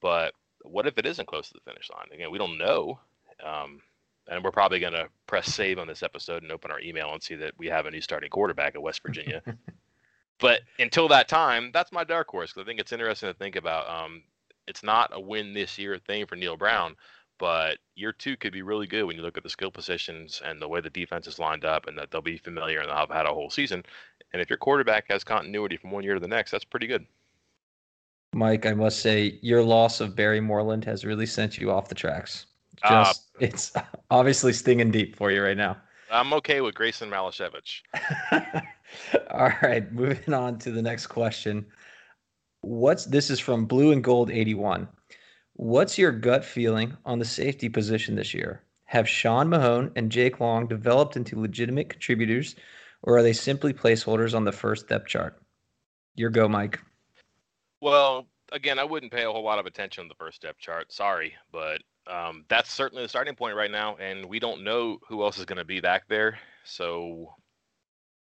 But 0.00 0.34
what 0.62 0.86
if 0.86 0.98
it 0.98 1.06
isn't 1.06 1.28
close 1.28 1.48
to 1.48 1.54
the 1.54 1.70
finish 1.70 1.88
line? 1.90 2.08
Again, 2.12 2.30
we 2.30 2.38
don't 2.38 2.58
know. 2.58 2.98
Um, 3.44 3.80
and 4.28 4.42
we're 4.42 4.50
probably 4.50 4.80
going 4.80 4.92
to 4.92 5.08
press 5.26 5.52
save 5.52 5.78
on 5.78 5.86
this 5.86 6.02
episode 6.02 6.42
and 6.42 6.52
open 6.52 6.70
our 6.70 6.80
email 6.80 7.12
and 7.12 7.22
see 7.22 7.34
that 7.34 7.52
we 7.58 7.66
have 7.66 7.86
a 7.86 7.90
new 7.90 8.00
starting 8.00 8.30
quarterback 8.30 8.74
at 8.74 8.82
West 8.82 9.02
Virginia. 9.02 9.42
but 10.40 10.60
until 10.78 11.08
that 11.08 11.28
time, 11.28 11.70
that's 11.72 11.92
my 11.92 12.04
dark 12.04 12.28
horse 12.28 12.52
because 12.52 12.64
I 12.64 12.66
think 12.66 12.80
it's 12.80 12.92
interesting 12.92 13.28
to 13.28 13.34
think 13.34 13.56
about. 13.56 13.88
Um, 13.88 14.22
it's 14.66 14.82
not 14.82 15.10
a 15.12 15.20
win 15.20 15.52
this 15.52 15.78
year 15.78 15.98
thing 15.98 16.26
for 16.26 16.36
Neal 16.36 16.56
Brown, 16.56 16.96
but 17.38 17.78
year 17.96 18.12
two 18.12 18.36
could 18.36 18.52
be 18.52 18.62
really 18.62 18.86
good 18.86 19.04
when 19.04 19.16
you 19.16 19.22
look 19.22 19.36
at 19.36 19.42
the 19.42 19.50
skill 19.50 19.70
positions 19.70 20.40
and 20.44 20.60
the 20.60 20.68
way 20.68 20.80
the 20.80 20.90
defense 20.90 21.26
is 21.26 21.38
lined 21.38 21.64
up, 21.64 21.86
and 21.86 21.98
that 21.98 22.10
they'll 22.10 22.22
be 22.22 22.38
familiar 22.38 22.80
and 22.80 22.88
they'll 22.88 22.96
have 22.96 23.10
had 23.10 23.26
a 23.26 23.34
whole 23.34 23.50
season. 23.50 23.84
And 24.32 24.40
if 24.40 24.48
your 24.48 24.56
quarterback 24.56 25.04
has 25.10 25.22
continuity 25.22 25.76
from 25.76 25.90
one 25.90 26.02
year 26.02 26.14
to 26.14 26.20
the 26.20 26.28
next, 26.28 26.50
that's 26.50 26.64
pretty 26.64 26.86
good. 26.86 27.06
Mike, 28.34 28.66
I 28.66 28.72
must 28.72 29.00
say, 29.00 29.38
your 29.42 29.62
loss 29.62 30.00
of 30.00 30.16
Barry 30.16 30.40
Moreland 30.40 30.84
has 30.86 31.04
really 31.04 31.26
sent 31.26 31.56
you 31.56 31.70
off 31.70 31.88
the 31.88 31.94
tracks. 31.94 32.46
Ah. 32.82 33.04
Just, 33.04 33.30
uh, 33.34 33.38
it's 33.40 33.72
obviously 34.10 34.52
stinging 34.52 34.90
deep 34.90 35.16
for 35.16 35.30
you 35.30 35.42
right 35.42 35.56
now. 35.56 35.76
I'm 36.10 36.32
okay 36.34 36.60
with 36.60 36.74
Grayson 36.74 37.10
Malashevich. 37.10 37.82
All 39.30 39.52
right, 39.62 39.90
moving 39.92 40.34
on 40.34 40.58
to 40.60 40.70
the 40.70 40.82
next 40.82 41.08
question. 41.08 41.66
What's 42.60 43.04
this 43.06 43.30
is 43.30 43.40
from 43.40 43.66
Blue 43.66 43.92
and 43.92 44.02
Gold 44.02 44.30
81. 44.30 44.88
What's 45.54 45.98
your 45.98 46.12
gut 46.12 46.44
feeling 46.44 46.96
on 47.04 47.18
the 47.18 47.24
safety 47.24 47.68
position 47.68 48.14
this 48.14 48.34
year? 48.34 48.62
Have 48.86 49.08
Sean 49.08 49.48
Mahone 49.48 49.90
and 49.96 50.10
Jake 50.10 50.40
Long 50.40 50.66
developed 50.66 51.16
into 51.16 51.40
legitimate 51.40 51.88
contributors, 51.88 52.56
or 53.02 53.16
are 53.16 53.22
they 53.22 53.32
simply 53.32 53.72
placeholders 53.72 54.34
on 54.34 54.44
the 54.44 54.52
first 54.52 54.88
depth 54.88 55.08
chart? 55.08 55.40
Your 56.16 56.30
go, 56.30 56.48
Mike. 56.48 56.80
Well, 57.80 58.26
again, 58.52 58.78
I 58.78 58.84
wouldn't 58.84 59.12
pay 59.12 59.24
a 59.24 59.30
whole 59.30 59.44
lot 59.44 59.58
of 59.58 59.66
attention 59.66 60.02
on 60.02 60.08
the 60.08 60.14
first 60.14 60.42
depth 60.42 60.58
chart. 60.58 60.92
Sorry, 60.92 61.34
but 61.52 61.82
um, 62.06 62.44
that's 62.48 62.70
certainly 62.70 63.02
the 63.02 63.08
starting 63.08 63.34
point 63.34 63.56
right 63.56 63.70
now, 63.70 63.96
and 63.96 64.24
we 64.26 64.38
don't 64.38 64.64
know 64.64 64.98
who 65.08 65.22
else 65.22 65.38
is 65.38 65.44
going 65.44 65.58
to 65.58 65.64
be 65.64 65.80
back 65.80 66.08
there. 66.08 66.38
So 66.64 67.34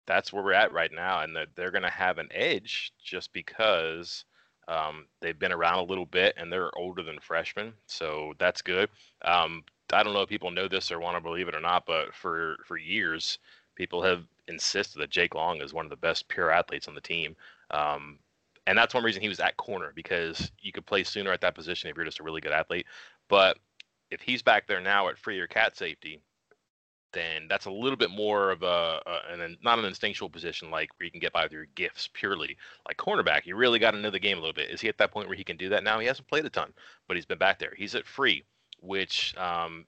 that's 0.08 0.34
where 0.34 0.44
we're 0.44 0.54
at 0.54 0.74
right 0.74 0.92
now, 0.92 1.22
and 1.22 1.36
that 1.36 1.50
they're 1.56 1.72
going 1.72 1.84
to 1.84 1.90
have 1.90 2.18
an 2.18 2.30
edge 2.32 2.92
just 3.04 3.32
because 3.34 4.26
um, 4.68 5.06
they've 5.22 5.38
been 5.38 5.52
around 5.52 5.80
a 5.80 5.84
little 5.84 6.06
bit 6.06 6.34
and 6.38 6.52
they're 6.52 6.76
older 6.78 7.04
than 7.04 7.20
freshmen. 7.20 7.74
So 7.88 8.34
that's 8.40 8.62
good. 8.62 8.90
Um, 9.24 9.64
I 9.92 10.04
don't 10.04 10.14
know 10.14 10.22
if 10.22 10.30
people 10.30 10.52
know 10.52 10.68
this 10.68 10.92
or 10.92 11.00
want 11.00 11.18
to 11.18 11.22
believe 11.22 11.48
it 11.48 11.56
or 11.56 11.62
not, 11.62 11.86
but 11.86 12.14
for 12.14 12.58
for 12.66 12.78
years, 12.78 13.40
people 13.76 14.02
have 14.04 14.24
insisted 14.48 15.00
that 15.00 15.10
Jake 15.10 15.36
Long 15.36 15.62
is 15.62 15.74
one 15.74 15.86
of 15.86 15.90
the 15.90 15.98
best 15.98 16.28
pure 16.30 16.52
athletes 16.52 16.88
on 16.88 16.96
the 16.96 17.02
team. 17.02 17.36
Um, 17.72 18.20
and 18.68 18.78
that's 18.78 18.94
one 18.94 19.04
reason 19.04 19.22
he 19.22 19.30
was 19.30 19.40
at 19.40 19.58
corner 19.58 19.92
because 19.96 20.52
you 20.62 20.72
could 20.72 20.86
play 20.86 21.04
sooner 21.04 21.32
at 21.32 21.42
that 21.42 21.56
position 21.56 21.90
if 21.90 21.96
you're 21.96 22.06
just 22.06 22.20
a 22.20 22.24
really 22.24 22.42
good 22.42 22.52
athlete. 22.52 22.86
But 23.32 23.58
if 24.12 24.22
he's 24.22 24.42
back 24.42 24.68
there 24.68 24.82
now 24.82 25.08
at 25.08 25.18
free 25.18 25.40
or 25.40 25.48
cat 25.48 25.78
safety, 25.78 26.22
then 27.14 27.48
that's 27.48 27.66
a 27.66 27.72
little 27.72 27.96
bit 27.96 28.12
more 28.12 28.52
of 28.52 28.62
a, 28.62 29.02
a 29.06 29.34
an 29.34 29.58
not 29.64 29.80
an 29.80 29.86
instinctual 29.86 30.30
position 30.30 30.70
like 30.70 30.90
where 30.98 31.06
you 31.06 31.12
can 31.12 31.22
get 31.22 31.32
by 31.32 31.44
with 31.44 31.54
your 31.54 31.66
gifts 31.76 32.10
purely. 32.12 32.58
Like 32.86 32.98
cornerback, 32.98 33.46
you 33.46 33.56
really 33.56 33.80
got 33.80 33.92
to 33.92 34.00
know 34.00 34.12
the 34.12 34.20
game 34.20 34.38
a 34.38 34.42
little 34.42 34.54
bit. 34.54 34.70
Is 34.70 34.82
he 34.82 34.90
at 34.90 34.98
that 34.98 35.12
point 35.12 35.30
where 35.30 35.38
he 35.38 35.46
can 35.46 35.56
do 35.56 35.70
that 35.70 35.84
now? 35.84 35.98
He 36.00 36.08
hasn't 36.08 36.28
played 36.28 36.46
a 36.46 36.50
ton, 36.50 36.74
but 37.08 37.16
he's 37.16 37.26
been 37.26 37.38
back 37.38 37.58
there. 37.58 37.74
He's 37.78 37.96
at 37.96 38.06
free, 38.06 38.44
which 38.82 39.34
um, 39.38 39.86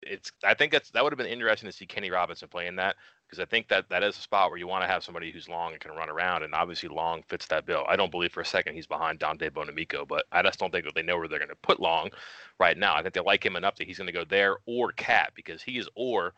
it's 0.00 0.32
I 0.42 0.54
think 0.54 0.72
that's 0.72 0.90
that 0.92 1.04
would 1.04 1.12
have 1.12 1.18
been 1.18 1.26
interesting 1.26 1.68
to 1.68 1.76
see 1.76 1.86
Kenny 1.86 2.10
Robinson 2.10 2.48
playing 2.48 2.76
that 2.76 2.96
because 3.26 3.40
I 3.40 3.44
think 3.44 3.68
that 3.68 3.88
that 3.88 4.02
is 4.02 4.16
a 4.16 4.20
spot 4.20 4.50
where 4.50 4.58
you 4.58 4.68
want 4.68 4.84
to 4.84 4.88
have 4.88 5.02
somebody 5.02 5.30
who's 5.30 5.48
long 5.48 5.72
and 5.72 5.80
can 5.80 5.92
run 5.92 6.08
around, 6.08 6.42
and 6.42 6.54
obviously 6.54 6.88
Long 6.88 7.22
fits 7.28 7.46
that 7.46 7.66
bill. 7.66 7.84
I 7.88 7.96
don't 7.96 8.10
believe 8.10 8.32
for 8.32 8.40
a 8.40 8.46
second 8.46 8.74
he's 8.74 8.86
behind 8.86 9.18
Dante 9.18 9.50
Bonamico, 9.50 10.06
but 10.06 10.24
I 10.32 10.42
just 10.42 10.58
don't 10.58 10.70
think 10.70 10.84
that 10.84 10.94
they 10.94 11.02
know 11.02 11.18
where 11.18 11.28
they're 11.28 11.38
going 11.38 11.48
to 11.48 11.56
put 11.56 11.80
Long 11.80 12.10
right 12.58 12.76
now. 12.76 12.94
I 12.94 13.02
think 13.02 13.14
they 13.14 13.20
like 13.20 13.44
him 13.44 13.56
enough 13.56 13.76
that 13.76 13.86
he's 13.86 13.98
going 13.98 14.06
to 14.06 14.12
go 14.12 14.24
there 14.24 14.58
or 14.66 14.92
Cat 14.92 15.32
because 15.34 15.62
he 15.62 15.78
is 15.78 15.88
or 15.94 16.34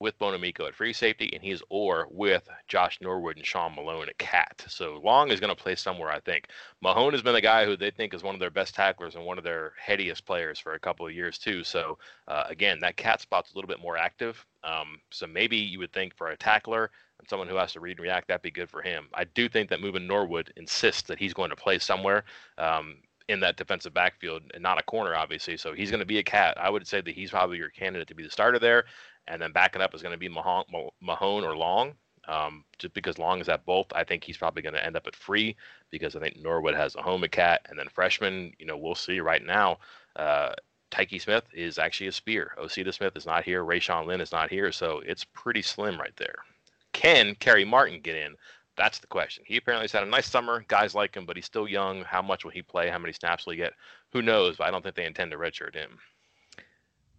with 0.00 0.18
Bonamico 0.18 0.66
at 0.66 0.74
free 0.74 0.94
safety, 0.94 1.30
and 1.34 1.42
he's 1.42 1.62
or 1.68 2.08
with 2.10 2.48
Josh 2.66 2.98
Norwood 3.02 3.36
and 3.36 3.44
Sean 3.44 3.74
Mahone 3.74 4.08
at 4.08 4.18
cat. 4.18 4.64
So 4.66 4.98
Long 5.04 5.30
is 5.30 5.40
going 5.40 5.54
to 5.54 5.62
play 5.62 5.74
somewhere, 5.74 6.10
I 6.10 6.20
think. 6.20 6.48
Mahone 6.80 7.12
has 7.12 7.22
been 7.22 7.34
the 7.34 7.40
guy 7.40 7.66
who 7.66 7.76
they 7.76 7.90
think 7.90 8.14
is 8.14 8.22
one 8.22 8.34
of 8.34 8.40
their 8.40 8.50
best 8.50 8.74
tacklers 8.74 9.14
and 9.14 9.24
one 9.24 9.36
of 9.36 9.44
their 9.44 9.74
headiest 9.86 10.24
players 10.24 10.58
for 10.58 10.72
a 10.72 10.78
couple 10.78 11.06
of 11.06 11.12
years 11.12 11.38
too. 11.38 11.62
So 11.62 11.98
uh, 12.28 12.44
again, 12.48 12.80
that 12.80 12.96
cat 12.96 13.20
spot's 13.20 13.52
a 13.52 13.54
little 13.56 13.68
bit 13.68 13.80
more 13.80 13.98
active. 13.98 14.44
Um, 14.64 15.00
so 15.10 15.26
maybe 15.26 15.56
you 15.56 15.78
would 15.78 15.92
think 15.92 16.16
for 16.16 16.28
a 16.28 16.36
tackler 16.36 16.90
and 17.18 17.28
someone 17.28 17.48
who 17.48 17.56
has 17.56 17.72
to 17.74 17.80
read 17.80 17.98
and 17.98 18.00
react, 18.00 18.28
that'd 18.28 18.42
be 18.42 18.50
good 18.50 18.70
for 18.70 18.80
him. 18.80 19.08
I 19.12 19.24
do 19.24 19.48
think 19.48 19.68
that 19.68 19.82
moving 19.82 20.06
Norwood 20.06 20.52
insists 20.56 21.02
that 21.02 21.18
he's 21.18 21.34
going 21.34 21.50
to 21.50 21.56
play 21.56 21.78
somewhere. 21.78 22.24
Um, 22.56 22.96
in 23.28 23.38
that 23.38 23.56
defensive 23.56 23.94
backfield 23.94 24.42
and 24.54 24.62
not 24.62 24.80
a 24.80 24.82
corner, 24.82 25.14
obviously. 25.14 25.56
So 25.56 25.72
he's 25.72 25.88
going 25.88 26.00
to 26.00 26.06
be 26.06 26.18
a 26.18 26.22
cat. 26.22 26.56
I 26.60 26.68
would 26.68 26.84
say 26.84 27.00
that 27.00 27.14
he's 27.14 27.30
probably 27.30 27.58
your 27.58 27.70
candidate 27.70 28.08
to 28.08 28.14
be 28.14 28.24
the 28.24 28.30
starter 28.30 28.58
there 28.58 28.86
and 29.28 29.40
then 29.40 29.52
backing 29.52 29.82
up 29.82 29.94
is 29.94 30.02
going 30.02 30.14
to 30.14 30.18
be 30.18 30.28
Mahone, 30.28 30.64
Mahone 31.00 31.44
or 31.44 31.56
Long. 31.56 31.94
Um, 32.28 32.64
just 32.78 32.94
because 32.94 33.18
Long 33.18 33.40
is 33.40 33.48
at 33.48 33.64
both, 33.64 33.86
I 33.94 34.04
think 34.04 34.22
he's 34.22 34.36
probably 34.36 34.62
going 34.62 34.74
to 34.74 34.84
end 34.84 34.96
up 34.96 35.06
at 35.06 35.16
free 35.16 35.56
because 35.90 36.14
I 36.14 36.20
think 36.20 36.36
Norwood 36.36 36.74
has 36.74 36.94
a 36.94 37.02
home 37.02 37.24
at 37.24 37.32
cat, 37.32 37.66
and 37.68 37.78
then 37.78 37.88
freshman, 37.88 38.52
you 38.58 38.66
know, 38.66 38.76
we'll 38.76 38.94
see 38.94 39.20
right 39.20 39.44
now. 39.44 39.78
Uh, 40.16 40.52
Tykee 40.90 41.20
Smith 41.20 41.44
is 41.52 41.78
actually 41.78 42.08
a 42.08 42.12
spear. 42.12 42.54
Osita 42.58 42.92
Smith 42.92 43.16
is 43.16 43.26
not 43.26 43.44
here. 43.44 43.64
Rayshawn 43.64 44.06
Lynn 44.06 44.20
is 44.20 44.32
not 44.32 44.50
here, 44.50 44.70
so 44.72 45.00
it's 45.06 45.24
pretty 45.24 45.62
slim 45.62 45.98
right 45.98 46.16
there. 46.16 46.36
Can 46.92 47.34
Kerry 47.36 47.64
Martin 47.64 48.00
get 48.00 48.16
in? 48.16 48.36
That's 48.76 48.98
the 48.98 49.06
question. 49.06 49.44
He 49.46 49.56
apparently 49.56 49.84
has 49.84 49.92
had 49.92 50.02
a 50.02 50.06
nice 50.06 50.28
summer. 50.28 50.64
Guys 50.68 50.94
like 50.94 51.14
him, 51.14 51.26
but 51.26 51.36
he's 51.36 51.46
still 51.46 51.68
young. 51.68 52.02
How 52.02 52.22
much 52.22 52.44
will 52.44 52.50
he 52.50 52.62
play? 52.62 52.88
How 52.88 52.98
many 52.98 53.12
snaps 53.12 53.46
will 53.46 53.52
he 53.52 53.58
get? 53.58 53.74
Who 54.12 54.22
knows? 54.22 54.56
But 54.56 54.66
I 54.66 54.70
don't 54.70 54.82
think 54.82 54.94
they 54.94 55.06
intend 55.06 55.30
to 55.30 55.38
redshirt 55.38 55.74
him. 55.74 55.98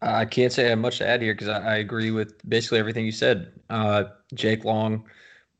I 0.02 0.26
can't 0.26 0.52
say 0.52 0.66
I 0.66 0.70
have 0.70 0.80
much 0.80 0.98
to 0.98 1.08
add 1.08 1.22
here 1.22 1.34
because 1.34 1.48
I, 1.48 1.74
I, 1.74 1.76
agree 1.76 2.10
with 2.10 2.34
basically 2.50 2.80
everything 2.80 3.06
you 3.06 3.12
said. 3.12 3.52
Uh, 3.70 4.06
Jake 4.34 4.66
Long, 4.66 5.06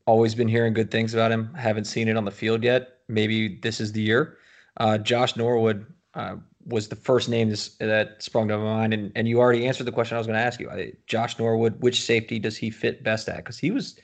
always 0.06 0.34
been 0.34 0.48
hearing 0.48 0.72
good 0.72 0.90
things 0.90 1.14
about 1.14 1.30
him. 1.30 1.54
Haven't 1.54 1.84
seen 1.84 2.08
it 2.08 2.16
on 2.16 2.24
the 2.24 2.32
field 2.32 2.64
yet. 2.64 2.98
Maybe 3.08 3.60
this 3.62 3.80
is 3.80 3.92
the 3.92 4.02
year. 4.02 4.38
Uh, 4.78 4.98
Josh 4.98 5.36
Norwood 5.36 5.86
uh, 6.14 6.36
was 6.66 6.88
the 6.88 6.96
first 6.96 7.28
name 7.28 7.50
this, 7.50 7.76
that 7.78 8.22
sprung 8.22 8.48
to 8.48 8.58
my 8.58 8.64
mind, 8.64 8.94
and, 8.94 9.12
and 9.14 9.28
you 9.28 9.38
already 9.38 9.66
answered 9.66 9.84
the 9.84 9.92
question 9.92 10.16
I 10.16 10.18
was 10.18 10.26
going 10.26 10.38
to 10.38 10.44
ask 10.44 10.58
you. 10.58 10.70
I, 10.70 10.92
Josh 11.06 11.38
Norwood, 11.38 11.80
which 11.80 12.02
safety 12.02 12.38
does 12.38 12.56
he 12.56 12.70
fit 12.70 13.04
best 13.04 13.28
at? 13.28 13.36
Because 13.36 13.58
he 13.58 13.70
was 13.70 13.96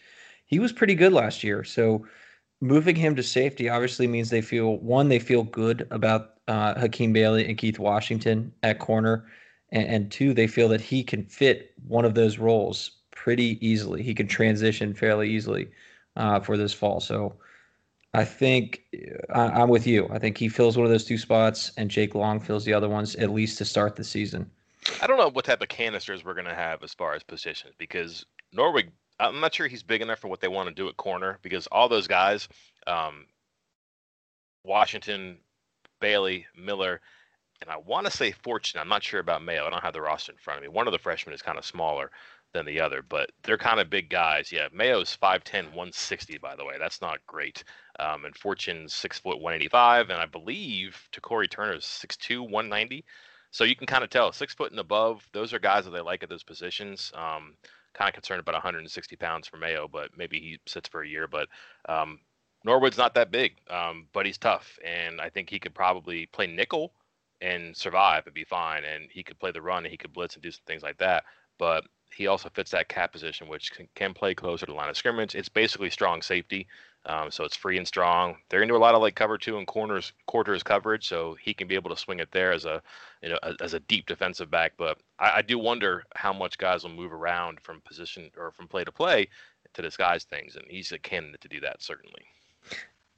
he 0.47 0.59
was 0.59 0.73
pretty 0.73 0.95
good 0.95 1.13
last 1.13 1.45
year. 1.45 1.63
So 1.65 2.07
moving 2.61 2.97
him 2.97 3.15
to 3.17 3.23
safety 3.23 3.69
obviously 3.69 4.07
means 4.07 4.31
they 4.31 4.41
feel 4.41 4.79
one, 4.79 5.09
they 5.09 5.19
feel 5.19 5.43
good 5.45 5.87
about 5.91 6.35
uh, 6.49 6.79
Hakeem 6.79 7.13
Bailey 7.13 7.47
and 7.47 7.59
Keith 7.59 7.79
Washington 7.79 8.53
at 8.63 8.79
corner, 8.79 9.27
and, 9.71 9.87
and 9.87 10.11
two, 10.11 10.35
they 10.35 10.47
feel 10.47 10.69
that 10.69 10.81
he 10.81 11.03
can 11.03 11.25
fit 11.25 11.73
one 11.87 12.05
of 12.05 12.15
those 12.15 12.39
roles 12.39 12.93
pretty 13.11 13.65
easily. 13.67 14.03
He 14.03 14.15
can 14.15 14.29
transition 14.29 14.95
fairly 14.95 15.31
easily 15.31 15.69
uh, 16.17 16.41
for 16.41 16.57
this 16.57 16.73
fall. 16.73 17.01
So 17.01 17.35
I 18.15 18.25
think 18.25 18.83
I, 19.35 19.63
am 19.63 19.69
with 19.69 19.87
you. 19.87 20.09
I 20.11 20.19
think 20.19 20.39
he 20.39 20.49
fills 20.49 20.77
one 20.77 20.87
of 20.87 20.93
those 20.93 21.05
two 21.05 21.19
spots, 21.19 21.73
and 21.77 21.91
Jake 21.91 22.15
Long 22.15 22.41
fills 22.41 22.65
the 22.65 22.73
other 22.73 22.89
ones 22.89 23.15
at 23.17 23.31
least 23.31 23.59
to 23.59 23.65
start 23.65 23.97
the 23.97 24.05
season. 24.05 24.51
I 25.03 25.07
don't 25.07 25.19
know 25.19 25.29
what 25.31 25.45
type 25.45 25.61
of 25.61 25.69
canisters 25.69 26.25
we're 26.25 26.35
going 26.35 26.47
to 26.47 26.55
have 26.55 26.83
as 26.83 26.95
far 26.95 27.15
as 27.15 27.23
positions 27.23 27.75
because 27.77 28.25
Norwood 28.53 28.91
I'm 29.21 29.41
not 29.41 29.55
sure 29.55 29.67
he's 29.67 29.83
big 29.83 30.01
enough 30.01 30.21
for 30.21 30.29
what 30.29 30.41
they 30.41 30.49
want 30.49 30.69
to 30.69 30.75
do 30.75 30.89
at 30.89 30.97
corner 30.97 31.39
because 31.43 31.67
all 31.69 31.89
those 31.89 32.07
guys, 32.07 32.49
um, 32.87 33.27
Washington, 34.65 35.39
Bailey, 36.01 36.47
Miller, 36.57 37.01
and 37.61 37.71
I 37.71 37.77
want 37.77 38.07
to 38.07 38.13
say 38.13 38.33
Fortune. 38.33 38.81
I'm 38.81 38.89
not 38.89 39.03
sure 39.03 39.21
about 39.21 39.43
Mayo. 39.43 39.67
I 39.67 39.71
don't 39.71 39.83
have 39.83 39.95
the 39.95 40.01
roster 40.01 40.33
in 40.33 40.39
front 40.39 40.59
of 40.59 40.63
me. 40.63 40.69
One 40.69 40.87
of 40.87 40.93
the 40.93 40.99
freshmen 40.99 41.35
is 41.35 41.43
kind 41.43 41.59
of 41.59 41.65
smaller 41.65 42.11
than 42.55 42.65
the 42.65 42.81
other, 42.81 43.03
but 43.03 43.31
they're 43.43 43.59
kind 43.59 43.81
of 43.81 43.91
big 43.91 44.09
guys. 44.09 44.51
Yeah, 44.51 44.69
Mayo's 44.73 45.17
5'10, 45.21 45.65
160, 45.65 46.39
by 46.39 46.57
the 46.57 46.65
way. 46.65 46.77
That's 46.79 47.03
not 47.03 47.19
great. 47.27 47.63
Um, 48.01 48.25
and 48.25 48.35
Fortune's 48.37 48.95
6 48.95 49.19
foot 49.19 49.41
185, 49.41 50.11
and 50.11 50.19
I 50.19 50.27
believe 50.27 51.09
Corey 51.21 51.49
Turner's 51.49 51.85
6'2, 51.85 52.41
190. 52.41 53.05
So 53.51 53.65
you 53.65 53.77
can 53.77 53.87
kind 53.87 54.05
of 54.05 54.11
tell 54.11 54.33
six 54.33 54.55
foot 54.55 54.71
and 54.71 54.81
above. 54.81 55.27
Those 55.33 55.53
are 55.53 55.59
guys 55.59 55.85
that 55.85 55.91
they 55.91 56.01
like 56.01 56.23
at 56.23 56.29
those 56.29 56.45
positions. 56.45 57.13
Um, 57.15 57.55
kind 57.95 58.09
of 58.09 58.15
concerned 58.15 58.41
about 58.41 58.55
160 58.55 59.17
pounds 59.17 59.49
for 59.49 59.57
Mayo, 59.57 59.89
but 59.89 60.11
maybe 60.17 60.39
he 60.39 60.59
sits 60.67 60.89
for 60.89 61.03
a 61.03 61.09
year. 61.09 61.27
But 61.27 61.49
um, 61.89 62.21
Norwood's 62.65 62.99
not 62.99 63.15
that 63.15 63.31
big, 63.31 63.57
um, 63.71 64.07
but 64.13 64.27
he's 64.27 64.39
tough, 64.39 64.79
and 64.85 65.21
I 65.21 65.31
think 65.31 65.49
he 65.49 65.59
could 65.59 65.75
probably 65.75 66.27
play 66.27 66.47
nickel 66.47 66.93
and 67.41 67.77
survive 67.77 68.27
and 68.27 68.35
be 68.35 68.45
fine. 68.45 68.85
And 68.85 69.11
he 69.11 69.23
could 69.23 69.39
play 69.39 69.53
the 69.53 69.63
run, 69.63 69.85
and 69.85 69.91
he 69.91 69.97
could 69.97 70.13
blitz 70.13 70.35
and 70.35 70.43
do 70.43 70.51
some 70.51 70.63
things 70.67 70.83
like 70.83 70.99
that. 70.99 71.25
But 71.59 71.85
he 72.15 72.27
also 72.27 72.49
fits 72.49 72.71
that 72.71 72.89
cat 72.89 73.13
position, 73.13 73.49
which 73.49 73.73
can, 73.73 73.89
can 73.95 74.15
play 74.15 74.35
closer 74.35 74.67
to 74.67 74.73
the 74.73 74.77
line 74.77 74.89
of 74.89 74.97
scrimmage. 74.97 75.35
It's 75.35 75.49
basically 75.49 75.91
strong 75.91 76.23
safety. 76.23 76.67
Um, 77.07 77.31
so 77.31 77.45
it's 77.45 77.57
free 77.57 77.79
and 77.79 77.87
strong. 77.87 78.37
They're 78.49 78.63
into 78.63 78.77
a 78.77 78.79
lot 78.79 78.95
of 78.95 79.01
like 79.01 79.15
cover 79.15 79.39
two 79.39 79.57
and 79.57 79.67
corners 79.67 80.13
quarters 80.27 80.63
coverage, 80.63 81.09
so 81.09 81.37
he 81.41 81.55
can 81.55 81.69
be 81.69 81.75
able 81.75 81.91
to 81.91 81.97
swing 81.97 82.21
it 82.21 82.31
there 82.33 82.53
as 82.53 82.65
a 82.65 82.83
you 83.23 83.31
know 83.31 83.39
as 83.61 83.73
a 83.73 83.81
deep 83.81 84.07
defensive 84.07 84.51
back. 84.51 84.73
But 84.77 84.99
I, 85.19 85.37
I 85.37 85.43
do 85.43 85.59
wonder 85.59 86.05
how 86.17 86.33
much 86.33 86.59
guys 86.59 86.83
will 86.83 86.91
move 86.91 87.13
around 87.13 87.61
from 87.61 87.81
position 87.83 88.31
or 88.37 88.51
from 88.51 88.69
play 88.69 88.85
to 88.85 88.93
play 88.93 89.29
to 89.75 89.83
disguise 89.83 90.25
things, 90.25 90.57
and 90.57 90.65
he's 90.69 90.93
a 90.93 90.99
candidate 90.99 91.41
to 91.43 91.49
do 91.49 91.61
that 91.61 91.83
certainly. 91.83 92.23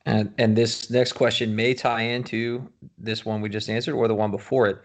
And 0.07 0.33
and 0.39 0.57
this 0.57 0.91
next 0.91 1.13
question 1.13 1.55
may 1.55 1.75
tie 1.75 2.03
into 2.03 2.67
this 2.97 3.25
one 3.25 3.41
we 3.41 3.49
just 3.49 3.69
answered 3.69 3.95
or 3.95 4.09
the 4.09 4.15
one 4.15 4.31
before 4.31 4.67
it, 4.67 4.79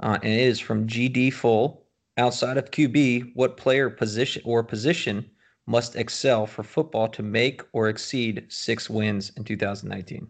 uh, 0.00 0.18
and 0.22 0.32
it 0.32 0.40
is 0.40 0.60
from 0.60 0.86
GD 0.86 1.32
Full. 1.32 1.84
Outside 2.16 2.58
of 2.58 2.70
QB, 2.70 3.32
what 3.34 3.56
player 3.56 3.88
position 3.88 4.42
or 4.44 4.62
position 4.62 5.30
must 5.66 5.96
excel 5.96 6.46
for 6.46 6.62
football 6.62 7.08
to 7.08 7.22
make 7.22 7.62
or 7.72 7.88
exceed 7.88 8.44
six 8.48 8.90
wins 8.90 9.32
in 9.36 9.44
2019? 9.44 10.28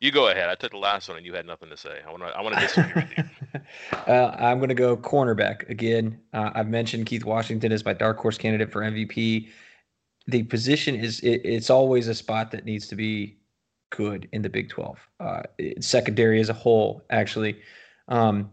You 0.00 0.10
go 0.10 0.28
ahead. 0.28 0.48
I 0.48 0.54
took 0.54 0.70
the 0.70 0.78
last 0.78 1.08
one, 1.08 1.18
and 1.18 1.26
you 1.26 1.34
had 1.34 1.46
nothing 1.46 1.68
to 1.68 1.76
say. 1.76 2.00
I 2.06 2.10
want 2.10 2.22
to. 2.22 2.28
I 2.28 2.40
want 2.40 2.54
to 2.54 2.60
disagree 2.60 3.02
with 3.02 3.18
you. 3.18 3.24
Uh, 4.06 4.34
I'm 4.38 4.58
going 4.58 4.68
to 4.68 4.74
go 4.74 4.96
cornerback 4.96 5.68
again. 5.68 6.18
Uh, 6.32 6.50
I've 6.54 6.68
mentioned 6.68 7.06
Keith 7.06 7.24
Washington 7.24 7.72
as 7.72 7.84
my 7.84 7.92
dark 7.92 8.18
horse 8.18 8.38
candidate 8.38 8.70
for 8.70 8.80
MVP. 8.80 9.48
The 10.28 10.42
position 10.44 10.94
is 10.94 11.20
it, 11.20 11.40
it's 11.44 11.68
always 11.68 12.06
a 12.06 12.14
spot 12.14 12.52
that 12.52 12.64
needs 12.64 12.86
to 12.88 12.96
be 12.96 13.39
good 13.90 14.28
in 14.32 14.42
the 14.42 14.48
Big 14.48 14.68
12. 14.68 14.98
Uh, 15.18 15.42
secondary 15.80 16.40
as 16.40 16.48
a 16.48 16.54
whole, 16.54 17.02
actually, 17.10 17.60
um, 18.08 18.50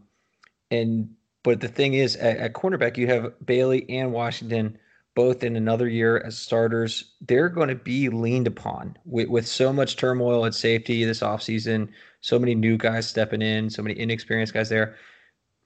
and 0.69 1.09
but 1.43 1.61
the 1.61 1.67
thing 1.67 1.93
is, 1.93 2.15
at, 2.17 2.37
at 2.37 2.53
cornerback, 2.53 2.97
you 2.97 3.07
have 3.07 3.33
Bailey 3.45 3.89
and 3.89 4.11
Washington 4.11 4.77
both 5.17 5.43
in 5.43 5.55
another 5.55 5.87
year 5.87 6.19
as 6.19 6.37
starters, 6.37 7.15
they're 7.21 7.49
going 7.49 7.69
to 7.69 7.75
be 7.75 8.07
leaned 8.07 8.45
upon 8.45 8.95
with, 9.03 9.27
with 9.27 9.47
so 9.47 9.73
much 9.73 9.95
turmoil 9.95 10.45
at 10.45 10.53
safety 10.53 11.03
this 11.03 11.21
offseason, 11.21 11.89
so 12.21 12.37
many 12.37 12.53
new 12.53 12.77
guys 12.77 13.07
stepping 13.07 13.41
in, 13.41 13.67
so 13.67 13.81
many 13.81 13.97
inexperienced 13.99 14.53
guys 14.53 14.69
there. 14.69 14.95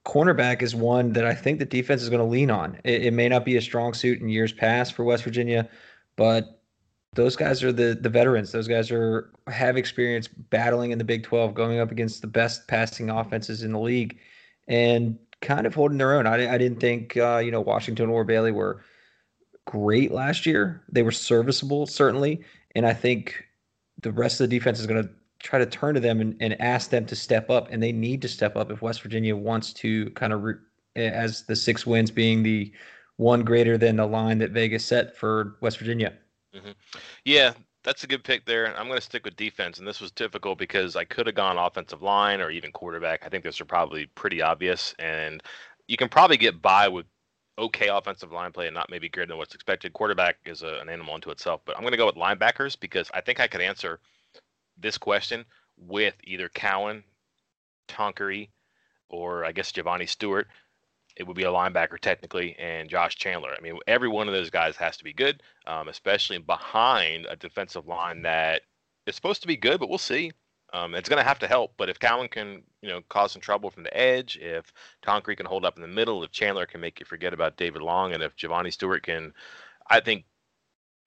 Cornerback 0.06 0.62
is 0.62 0.74
one 0.74 1.12
that 1.12 1.26
I 1.26 1.34
think 1.34 1.58
the 1.58 1.66
defense 1.66 2.00
is 2.00 2.08
going 2.08 2.22
to 2.22 2.24
lean 2.24 2.50
on. 2.50 2.78
It, 2.82 3.04
it 3.04 3.10
may 3.12 3.28
not 3.28 3.44
be 3.44 3.58
a 3.58 3.60
strong 3.60 3.92
suit 3.92 4.22
in 4.22 4.30
years 4.30 4.54
past 4.54 4.94
for 4.94 5.04
West 5.04 5.22
Virginia, 5.22 5.68
but 6.16 6.61
those 7.14 7.36
guys 7.36 7.62
are 7.62 7.72
the 7.72 7.98
the 8.00 8.08
veterans. 8.08 8.52
Those 8.52 8.68
guys 8.68 8.90
are 8.90 9.30
have 9.48 9.76
experience 9.76 10.28
battling 10.28 10.92
in 10.92 10.98
the 10.98 11.04
Big 11.04 11.24
12, 11.24 11.54
going 11.54 11.78
up 11.78 11.90
against 11.90 12.22
the 12.22 12.26
best 12.26 12.66
passing 12.68 13.10
offenses 13.10 13.62
in 13.62 13.72
the 13.72 13.80
league, 13.80 14.18
and 14.68 15.18
kind 15.40 15.66
of 15.66 15.74
holding 15.74 15.98
their 15.98 16.14
own. 16.14 16.26
I, 16.26 16.54
I 16.54 16.58
didn't 16.58 16.80
think 16.80 17.16
uh, 17.16 17.38
you 17.38 17.50
know 17.50 17.60
Washington 17.60 18.08
or 18.08 18.24
Bailey 18.24 18.52
were 18.52 18.82
great 19.66 20.12
last 20.12 20.46
year. 20.46 20.82
They 20.90 21.02
were 21.02 21.12
serviceable, 21.12 21.86
certainly. 21.86 22.42
And 22.74 22.86
I 22.86 22.92
think 22.92 23.44
the 24.00 24.12
rest 24.12 24.40
of 24.40 24.48
the 24.48 24.56
defense 24.56 24.80
is 24.80 24.86
going 24.86 25.02
to 25.02 25.10
try 25.38 25.58
to 25.58 25.66
turn 25.66 25.94
to 25.94 26.00
them 26.00 26.20
and, 26.20 26.36
and 26.40 26.60
ask 26.60 26.90
them 26.90 27.06
to 27.06 27.16
step 27.16 27.50
up. 27.50 27.68
And 27.70 27.82
they 27.82 27.92
need 27.92 28.22
to 28.22 28.28
step 28.28 28.56
up 28.56 28.70
if 28.70 28.82
West 28.82 29.02
Virginia 29.02 29.36
wants 29.36 29.72
to 29.74 30.10
kind 30.10 30.32
of, 30.32 30.42
re- 30.42 30.54
as 30.96 31.44
the 31.44 31.56
six 31.56 31.86
wins 31.86 32.10
being 32.10 32.42
the 32.42 32.72
one 33.16 33.44
greater 33.44 33.78
than 33.78 33.96
the 33.96 34.06
line 34.06 34.38
that 34.38 34.50
Vegas 34.50 34.84
set 34.84 35.16
for 35.16 35.56
West 35.60 35.78
Virginia. 35.78 36.12
Mm-hmm. 36.54 36.72
Yeah, 37.24 37.52
that's 37.82 38.04
a 38.04 38.06
good 38.06 38.24
pick 38.24 38.44
there. 38.44 38.66
I'm 38.78 38.86
going 38.86 38.98
to 38.98 39.04
stick 39.04 39.24
with 39.24 39.36
defense, 39.36 39.78
and 39.78 39.88
this 39.88 40.00
was 40.00 40.10
difficult 40.10 40.58
because 40.58 40.96
I 40.96 41.04
could 41.04 41.26
have 41.26 41.34
gone 41.34 41.58
offensive 41.58 42.02
line 42.02 42.40
or 42.40 42.50
even 42.50 42.72
quarterback. 42.72 43.24
I 43.24 43.28
think 43.28 43.44
those 43.44 43.60
are 43.60 43.64
probably 43.66 44.06
pretty 44.14 44.42
obvious, 44.42 44.94
and 44.98 45.42
you 45.88 45.96
can 45.96 46.08
probably 46.08 46.36
get 46.36 46.60
by 46.62 46.88
with 46.88 47.06
okay 47.58 47.88
offensive 47.88 48.32
line 48.32 48.52
play 48.52 48.66
and 48.66 48.74
not 48.74 48.90
maybe 48.90 49.08
greater 49.08 49.28
than 49.28 49.38
what's 49.38 49.54
expected. 49.54 49.92
Quarterback 49.92 50.38
is 50.46 50.62
a, 50.62 50.78
an 50.80 50.88
animal 50.88 51.14
unto 51.14 51.30
itself, 51.30 51.62
but 51.64 51.76
I'm 51.76 51.82
going 51.82 51.92
to 51.92 51.98
go 51.98 52.06
with 52.06 52.16
linebackers 52.16 52.78
because 52.78 53.10
I 53.14 53.20
think 53.20 53.40
I 53.40 53.46
could 53.46 53.60
answer 53.60 54.00
this 54.78 54.98
question 54.98 55.44
with 55.78 56.14
either 56.24 56.48
Cowan, 56.50 57.04
Tonkery, 57.88 58.48
or 59.08 59.44
I 59.44 59.52
guess 59.52 59.72
JoVanni 59.72 60.08
Stewart. 60.08 60.48
It 61.22 61.28
would 61.28 61.36
be 61.36 61.44
a 61.44 61.52
linebacker 61.52 62.00
technically, 62.00 62.56
and 62.58 62.90
Josh 62.90 63.14
Chandler. 63.14 63.54
I 63.56 63.60
mean, 63.60 63.78
every 63.86 64.08
one 64.08 64.26
of 64.26 64.34
those 64.34 64.50
guys 64.50 64.76
has 64.78 64.96
to 64.96 65.04
be 65.04 65.12
good, 65.12 65.40
um, 65.68 65.86
especially 65.86 66.38
behind 66.38 67.28
a 67.30 67.36
defensive 67.36 67.86
line 67.86 68.22
that 68.22 68.62
is 69.06 69.14
supposed 69.14 69.40
to 69.42 69.46
be 69.46 69.56
good, 69.56 69.78
but 69.78 69.88
we'll 69.88 69.98
see. 69.98 70.32
Um, 70.72 70.96
it's 70.96 71.08
going 71.08 71.22
to 71.22 71.28
have 71.28 71.38
to 71.38 71.46
help, 71.46 71.74
but 71.76 71.88
if 71.88 72.00
Cowan 72.00 72.26
can, 72.26 72.64
you 72.80 72.88
know, 72.88 73.02
cause 73.08 73.30
some 73.30 73.40
trouble 73.40 73.70
from 73.70 73.84
the 73.84 73.96
edge, 73.96 74.36
if 74.42 74.72
Tonkery 75.06 75.36
can 75.36 75.46
hold 75.46 75.64
up 75.64 75.76
in 75.76 75.82
the 75.82 75.86
middle, 75.86 76.24
if 76.24 76.32
Chandler 76.32 76.66
can 76.66 76.80
make 76.80 76.98
you 76.98 77.06
forget 77.06 77.32
about 77.32 77.56
David 77.56 77.82
Long, 77.82 78.12
and 78.12 78.22
if 78.22 78.34
JoVanni 78.34 78.72
Stewart 78.72 79.04
can, 79.04 79.32
I 79.88 80.00
think, 80.00 80.24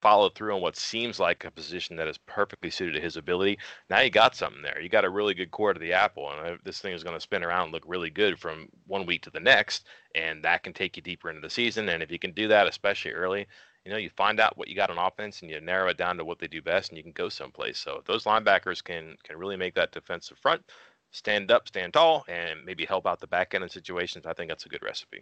follow 0.05 0.29
through 0.29 0.53
on 0.53 0.61
what 0.61 0.77
seems 0.77 1.19
like 1.19 1.45
a 1.45 1.49
position 1.49 1.95
that 1.95 2.07
is 2.07 2.19
perfectly 2.27 2.69
suited 2.69 2.93
to 2.93 3.01
his 3.01 3.17
ability, 3.17 3.57
now 3.89 3.99
you 4.01 4.11
got 4.11 4.35
something 4.35 4.61
there. 4.61 4.79
You 4.79 4.87
got 4.87 5.03
a 5.03 5.09
really 5.09 5.33
good 5.33 5.49
core 5.49 5.73
to 5.73 5.79
the 5.79 5.93
apple, 5.93 6.29
and 6.29 6.59
this 6.63 6.79
thing 6.79 6.93
is 6.93 7.03
going 7.03 7.15
to 7.15 7.19
spin 7.19 7.43
around 7.43 7.63
and 7.63 7.73
look 7.73 7.81
really 7.87 8.11
good 8.11 8.37
from 8.37 8.69
one 8.85 9.07
week 9.07 9.23
to 9.23 9.31
the 9.31 9.39
next, 9.39 9.87
and 10.13 10.43
that 10.43 10.61
can 10.61 10.73
take 10.73 10.95
you 10.95 11.01
deeper 11.01 11.31
into 11.31 11.41
the 11.41 11.49
season. 11.49 11.89
And 11.89 12.03
if 12.03 12.11
you 12.11 12.19
can 12.19 12.33
do 12.33 12.47
that, 12.49 12.67
especially 12.67 13.13
early, 13.13 13.47
you 13.83 13.91
know, 13.91 13.97
you 13.97 14.11
find 14.15 14.39
out 14.39 14.55
what 14.59 14.67
you 14.67 14.75
got 14.75 14.91
on 14.91 14.99
offense 14.99 15.41
and 15.41 15.49
you 15.49 15.59
narrow 15.59 15.89
it 15.89 15.97
down 15.97 16.17
to 16.17 16.23
what 16.23 16.37
they 16.37 16.47
do 16.47 16.61
best 16.61 16.91
and 16.91 16.97
you 16.97 17.03
can 17.03 17.11
go 17.11 17.27
someplace. 17.27 17.79
So 17.79 17.97
if 17.97 18.05
those 18.05 18.25
linebackers 18.25 18.83
can 18.83 19.15
can 19.23 19.37
really 19.37 19.57
make 19.57 19.73
that 19.73 19.91
defensive 19.91 20.37
front 20.37 20.61
stand 21.09 21.49
up, 21.49 21.67
stand 21.67 21.93
tall, 21.93 22.25
and 22.27 22.63
maybe 22.63 22.85
help 22.85 23.07
out 23.07 23.19
the 23.19 23.27
back 23.27 23.55
end 23.55 23.63
in 23.63 23.69
situations, 23.71 24.27
I 24.27 24.33
think 24.33 24.49
that's 24.49 24.67
a 24.67 24.69
good 24.69 24.83
recipe. 24.83 25.21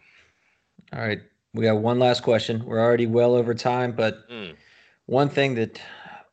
All 0.92 1.00
right. 1.00 1.22
We 1.54 1.66
got 1.66 1.78
one 1.78 2.00
last 2.00 2.24
question. 2.24 2.66
We're 2.66 2.82
already 2.82 3.06
well 3.06 3.36
over 3.36 3.54
time, 3.54 3.92
but 3.92 4.28
mm. 4.28 4.56
One 5.06 5.30
thing 5.30 5.56
that 5.56 5.80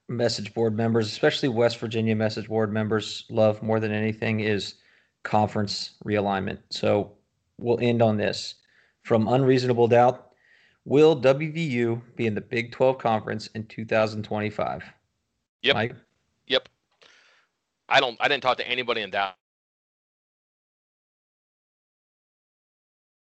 message 0.09 0.52
board 0.54 0.76
members, 0.76 1.06
especially 1.06 1.48
West 1.48 1.78
Virginia 1.78 2.16
message 2.16 2.48
board 2.48 2.72
members, 2.72 3.24
love 3.30 3.62
more 3.62 3.80
than 3.80 3.92
anything 3.92 4.40
is 4.40 4.74
conference 5.22 5.92
realignment. 6.04 6.59
So 6.70 7.12
we'll 7.59 7.80
end 7.80 8.02
on 8.02 8.16
this. 8.16 8.54
From 9.02 9.28
unreasonable 9.28 9.88
doubt 9.88 10.30
Will 10.85 11.20
WVU 11.20 12.00
be 12.16 12.26
in 12.26 12.35
the 12.35 12.40
Big 12.40 12.72
12 12.72 12.98
conference 12.98 13.48
in 13.48 13.66
2025? 13.66 14.83
Yep. 15.62 15.74
Mike? 15.74 15.94
Yep. 16.46 16.68
I 17.88 18.00
don't 18.00 18.16
I 18.20 18.28
didn't 18.28 18.42
talk 18.42 18.56
to 18.59 18.68
anybody 18.68 19.02
in 19.02 19.11
doubt. 19.11 19.35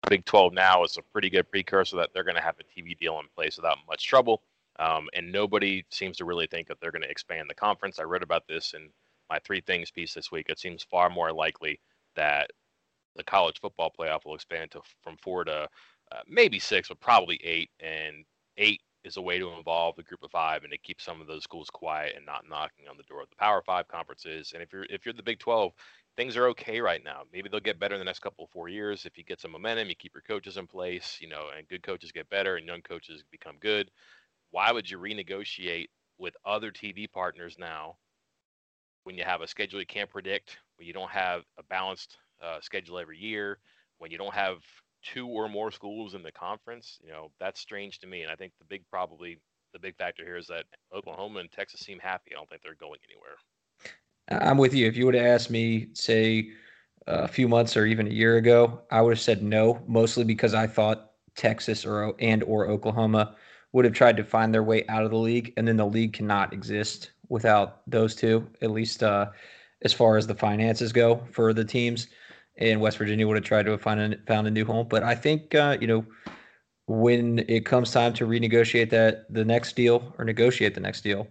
Big 0.10 0.26
12 0.26 0.54
now 0.54 0.84
is 0.84 0.98
a 0.98 1.02
pretty 1.02 1.30
good 1.30 1.50
precursor 1.50 1.98
that 1.98 2.10
they're 2.14 2.24
going 2.24 2.36
to 2.36 2.42
have 2.42 2.56
a 2.60 2.80
TV 2.80 2.98
deal 2.98 3.20
in 3.20 3.26
place 3.36 3.58
without 3.58 3.78
much 3.88 4.06
trouble. 4.06 4.42
Um, 4.80 5.08
and 5.14 5.32
nobody 5.32 5.86
seems 5.92 6.18
to 6.18 6.26
really 6.26 6.48
think 6.48 6.68
that 6.68 6.80
they're 6.82 6.92
going 6.92 7.04
to 7.04 7.10
expand 7.10 7.50
the 7.50 7.56
conference. 7.56 8.00
I 8.00 8.04
read 8.04 8.24
about 8.24 8.48
this 8.48 8.74
in 8.74 8.90
my 9.30 9.40
three 9.40 9.62
things 9.62 9.92
piece 9.92 10.14
this 10.14 10.32
week. 10.32 10.48
It 10.50 10.60
seems 10.60 10.84
far 10.84 11.10
more 11.10 11.32
likely 11.32 11.80
that 12.16 12.50
the 13.16 13.24
college 13.24 13.60
football 13.62 13.94
playoff 13.98 14.26
will 14.26 14.36
expand 14.36 14.72
to 14.72 14.82
from 15.04 15.18
four 15.18 15.44
to 15.46 15.68
uh, 16.12 16.22
maybe 16.28 16.60
six, 16.60 16.90
but 16.90 17.00
probably 17.00 17.40
eight. 17.44 17.70
And 17.80 18.26
eight 18.58 18.82
is 19.04 19.18
a 19.18 19.22
way 19.22 19.38
to 19.38 19.52
involve 19.52 19.96
the 19.96 20.04
group 20.04 20.24
of 20.24 20.32
five 20.32 20.64
and 20.64 20.72
to 20.72 20.78
keep 20.78 21.02
some 21.02 21.22
of 21.22 21.28
those 21.28 21.44
schools 21.44 21.70
quiet 21.70 22.14
and 22.16 22.26
not 22.26 22.48
knocking 22.50 22.88
on 22.90 22.98
the 22.98 23.04
door 23.04 23.22
of 23.22 23.30
the 23.30 23.36
Power 23.36 23.62
Five 23.62 23.88
conferences. 23.88 24.52
And 24.54 24.64
if 24.64 24.72
you're 24.74 24.86
if 24.90 25.06
you're 25.06 25.14
the 25.14 25.24
Big 25.24 25.40
Twelve, 25.40 25.74
things 26.16 26.38
are 26.38 26.48
okay 26.50 26.80
right 26.80 27.04
now. 27.04 27.24
Maybe 27.32 27.50
they'll 27.50 27.60
get 27.60 27.80
better 27.80 27.96
in 27.96 28.00
the 28.00 28.06
next 28.06 28.20
couple 28.20 28.46
of 28.46 28.52
four 28.52 28.70
years 28.70 29.06
if 29.06 29.18
you 29.18 29.24
get 29.24 29.42
some 29.42 29.52
momentum, 29.52 29.90
you 29.90 29.96
keep 29.96 30.14
your 30.14 30.22
coaches 30.22 30.58
in 30.58 30.68
place, 30.68 31.18
you 31.22 31.28
know, 31.28 31.48
and 31.58 31.68
good 31.68 31.84
coaches 31.84 32.12
get 32.12 32.30
better 32.30 32.56
and 32.56 32.68
young 32.68 32.82
coaches 32.82 33.24
become 33.32 33.56
good. 33.60 33.90
Why 34.54 34.72
would 34.72 34.88
you 34.88 35.00
renegotiate 35.00 35.88
with 36.20 36.36
other 36.46 36.72
TV 36.72 37.12
partners 37.12 37.56
now 37.58 37.96
when 39.04 39.18
you 39.18 39.24
have 39.24 39.42
a 39.42 39.48
schedule 39.48 39.80
you 39.80 39.86
can't 39.88 40.12
predict, 40.12 40.58
when 40.78 40.88
you 40.88 40.94
don't 40.94 41.10
have 41.10 41.42
a 41.58 41.64
balanced 41.64 42.18
uh, 42.40 42.60
schedule 42.62 43.00
every 43.00 43.18
year, 43.18 43.58
when 43.98 44.12
you 44.12 44.18
don't 44.20 44.34
have 44.36 44.58
two 45.02 45.28
or 45.28 45.50
more 45.50 45.72
schools 45.72 46.14
in 46.14 46.22
the 46.22 46.32
conference, 46.32 47.00
you 47.04 47.12
know, 47.12 47.32
that's 47.40 47.60
strange 47.60 47.98
to 47.98 48.06
me. 48.06 48.22
And 48.22 48.32
I 48.32 48.36
think 48.36 48.54
the 48.60 48.66
big 48.66 48.84
probably 48.92 49.40
the 49.74 49.80
big 49.80 49.98
factor 49.98 50.24
here 50.24 50.38
is 50.38 50.46
that 50.48 50.66
Oklahoma 50.96 51.40
and 51.40 51.52
Texas 51.52 51.80
seem 51.80 51.98
happy. 51.98 52.30
I 52.32 52.36
don't 52.36 52.48
think 52.48 52.62
they're 52.62 52.76
going 52.76 53.00
anywhere. 53.10 54.46
I'm 54.48 54.60
with 54.60 54.76
you. 54.76 54.86
If 54.86 54.96
you 54.96 55.08
would 55.08 55.16
have 55.16 55.26
asked 55.26 55.50
me, 55.50 55.88
say, 55.94 56.52
a 57.08 57.28
few 57.28 57.48
months 57.48 57.76
or 57.76 57.88
even 57.88 58.06
a 58.06 58.12
year 58.12 58.38
ago, 58.38 58.82
I 58.92 59.02
would 59.02 59.14
have 59.14 59.20
said 59.20 59.42
no, 59.42 59.82
mostly 59.88 60.24
because 60.24 60.54
I 60.54 60.68
thought 60.68 61.14
Texas 61.36 61.88
or 61.88 62.14
and 62.20 62.44
or 62.44 62.68
Oklahoma 62.68 63.36
would 63.74 63.86
have 63.86 63.94
tried 63.94 64.18
to 64.18 64.24
find 64.24 64.54
their 64.54 64.64
way 64.64 64.86
out 64.88 65.04
of 65.04 65.12
the 65.12 65.18
league, 65.18 65.54
and 65.58 65.68
then 65.68 65.78
the 65.78 65.86
league 65.86 66.14
cannot 66.14 66.54
exist 66.54 67.12
without 67.30 67.82
those 67.88 68.16
two, 68.16 68.48
at 68.62 68.72
least 68.72 69.04
uh, 69.04 69.28
as 69.82 69.92
far 69.92 70.18
as 70.18 70.28
the 70.28 70.36
finances 70.36 70.94
go 70.94 71.22
for 71.32 71.54
the 71.54 71.66
teams. 71.66 72.08
And 72.58 72.80
West 72.80 72.98
Virginia 72.98 73.28
would 73.28 73.36
have 73.36 73.44
tried 73.44 73.66
to 73.66 73.78
find 73.78 74.00
a, 74.00 74.18
found 74.28 74.48
a 74.48 74.52
new 74.52 74.64
home, 74.64 74.88
but 74.88 75.04
I 75.04 75.16
think 75.16 75.56
uh, 75.56 75.78
you 75.82 75.88
know 75.88 76.06
when 76.86 77.40
it 77.48 77.66
comes 77.66 77.92
time 77.92 78.14
to 78.14 78.28
renegotiate 78.28 78.90
that 78.92 79.32
the 79.34 79.44
next 79.44 79.76
deal 79.76 80.14
or 80.18 80.26
negotiate 80.26 80.76
the 80.76 80.82
next 80.82 81.02
deal, 81.02 81.28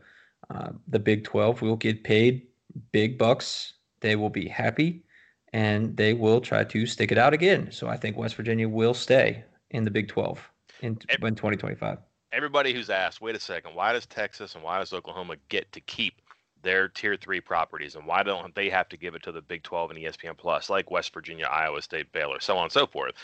uh, 0.50 0.70
the 0.88 0.98
Big 0.98 1.24
Twelve 1.24 1.62
will 1.62 1.76
get 1.76 2.02
paid 2.02 2.46
big 2.90 3.18
bucks. 3.18 3.74
They 4.00 4.16
will 4.16 4.30
be 4.30 4.48
happy 4.48 5.04
and 5.52 5.96
they 5.96 6.14
will 6.14 6.40
try 6.40 6.64
to 6.64 6.86
stick 6.86 7.12
it 7.12 7.18
out 7.18 7.34
again. 7.34 7.70
So 7.70 7.88
I 7.88 7.96
think 7.96 8.16
West 8.16 8.34
Virginia 8.34 8.68
will 8.68 8.94
stay 8.94 9.44
in 9.70 9.84
the 9.84 9.90
Big 9.90 10.08
12 10.08 10.50
in, 10.80 10.88
in 10.88 10.96
2025. 11.34 11.98
Everybody 12.32 12.72
who's 12.72 12.90
asked, 12.90 13.20
wait 13.20 13.36
a 13.36 13.40
second, 13.40 13.74
why 13.74 13.92
does 13.92 14.06
Texas 14.06 14.54
and 14.54 14.64
why 14.64 14.78
does 14.78 14.92
Oklahoma 14.92 15.36
get 15.48 15.70
to 15.72 15.80
keep 15.80 16.20
their 16.62 16.88
tier 16.88 17.16
three 17.16 17.40
properties 17.40 17.94
and 17.96 18.06
why 18.06 18.22
don't 18.22 18.54
they 18.54 18.70
have 18.70 18.88
to 18.88 18.96
give 18.96 19.14
it 19.14 19.22
to 19.24 19.32
the 19.32 19.42
Big 19.42 19.62
12 19.62 19.90
and 19.90 20.00
ESPN 20.00 20.36
Plus, 20.36 20.70
like 20.70 20.90
West 20.90 21.12
Virginia, 21.12 21.46
Iowa 21.46 21.82
State, 21.82 22.10
Baylor, 22.12 22.40
so 22.40 22.56
on 22.56 22.64
and 22.64 22.72
so 22.72 22.86
forth? 22.86 23.14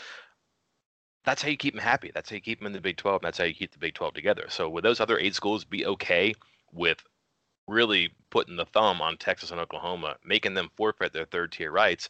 That's 1.25 1.41
how 1.41 1.49
you 1.49 1.57
keep 1.57 1.73
them 1.73 1.83
happy. 1.83 2.11
That's 2.13 2.29
how 2.29 2.35
you 2.35 2.41
keep 2.41 2.59
them 2.59 2.67
in 2.67 2.73
the 2.73 2.81
Big 2.81 2.97
12. 2.97 3.21
that's 3.21 3.37
how 3.37 3.43
you 3.45 3.53
keep 3.53 3.71
the 3.71 3.79
Big 3.79 3.93
12 3.93 4.13
together. 4.13 4.45
So, 4.49 4.69
would 4.69 4.83
those 4.83 4.99
other 4.99 5.17
eight 5.17 5.35
schools 5.35 5.65
be 5.65 5.85
okay 5.85 6.33
with 6.71 7.03
really 7.67 8.13
putting 8.29 8.55
the 8.55 8.65
thumb 8.65 9.01
on 9.01 9.17
Texas 9.17 9.51
and 9.51 9.59
Oklahoma, 9.59 10.17
making 10.23 10.53
them 10.53 10.69
forfeit 10.75 11.13
their 11.13 11.25
third 11.25 11.51
tier 11.51 11.71
rights, 11.71 12.09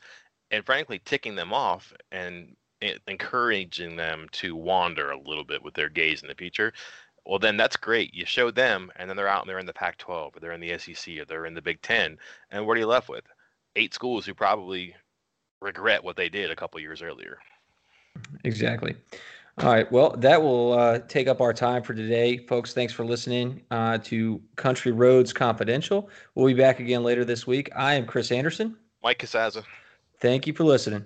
and 0.51 0.65
frankly 0.65 0.99
ticking 1.03 1.35
them 1.35 1.53
off 1.53 1.93
and 2.11 2.55
encouraging 3.07 3.95
them 3.95 4.27
to 4.31 4.55
wander 4.55 5.11
a 5.11 5.19
little 5.19 5.43
bit 5.43 5.63
with 5.63 5.73
their 5.73 5.89
gaze 5.89 6.21
in 6.21 6.27
the 6.27 6.35
future. 6.35 6.73
Well, 7.25 7.39
then 7.39 7.57
that's 7.57 7.77
great. 7.77 8.13
You 8.13 8.25
show 8.25 8.49
them, 8.49 8.91
and 8.95 9.09
then 9.09 9.17
they're 9.17 9.27
out 9.27 9.41
and 9.41 9.49
they're 9.49 9.59
in 9.59 9.65
the 9.65 9.73
Pac 9.73 9.97
12, 9.97 10.35
or 10.35 10.39
they're 10.39 10.53
in 10.53 10.61
the 10.61 10.77
SEC, 10.77 11.17
or 11.19 11.25
they're 11.25 11.45
in 11.45 11.53
the 11.53 11.61
Big 11.61 11.81
Ten. 11.81 12.17
And 12.51 12.65
what 12.65 12.77
are 12.77 12.79
you 12.79 12.87
left 12.87 13.09
with? 13.09 13.25
Eight 13.75 13.93
schools 13.93 14.25
who 14.25 14.33
probably 14.33 14.95
regret 15.61 16.03
what 16.03 16.15
they 16.15 16.29
did 16.29 16.49
a 16.49 16.55
couple 16.55 16.79
years 16.79 17.01
earlier. 17.01 17.37
Exactly. 18.43 18.95
All 19.59 19.73
right. 19.73 19.91
Well, 19.91 20.11
that 20.17 20.41
will 20.41 20.73
uh, 20.73 20.99
take 21.09 21.27
up 21.27 21.41
our 21.41 21.53
time 21.53 21.83
for 21.83 21.93
today, 21.93 22.37
folks. 22.37 22.73
Thanks 22.73 22.93
for 22.93 23.03
listening 23.03 23.61
uh, 23.71 23.97
to 24.05 24.41
Country 24.55 24.93
Roads 24.93 25.33
Confidential. 25.33 26.09
We'll 26.33 26.47
be 26.47 26.53
back 26.53 26.79
again 26.79 27.03
later 27.03 27.25
this 27.25 27.45
week. 27.45 27.69
I 27.75 27.95
am 27.95 28.05
Chris 28.05 28.31
Anderson. 28.31 28.77
Mike 29.03 29.19
Casazza. 29.19 29.63
Thank 30.21 30.47
you 30.47 30.53
for 30.53 30.63
listening. 30.63 31.05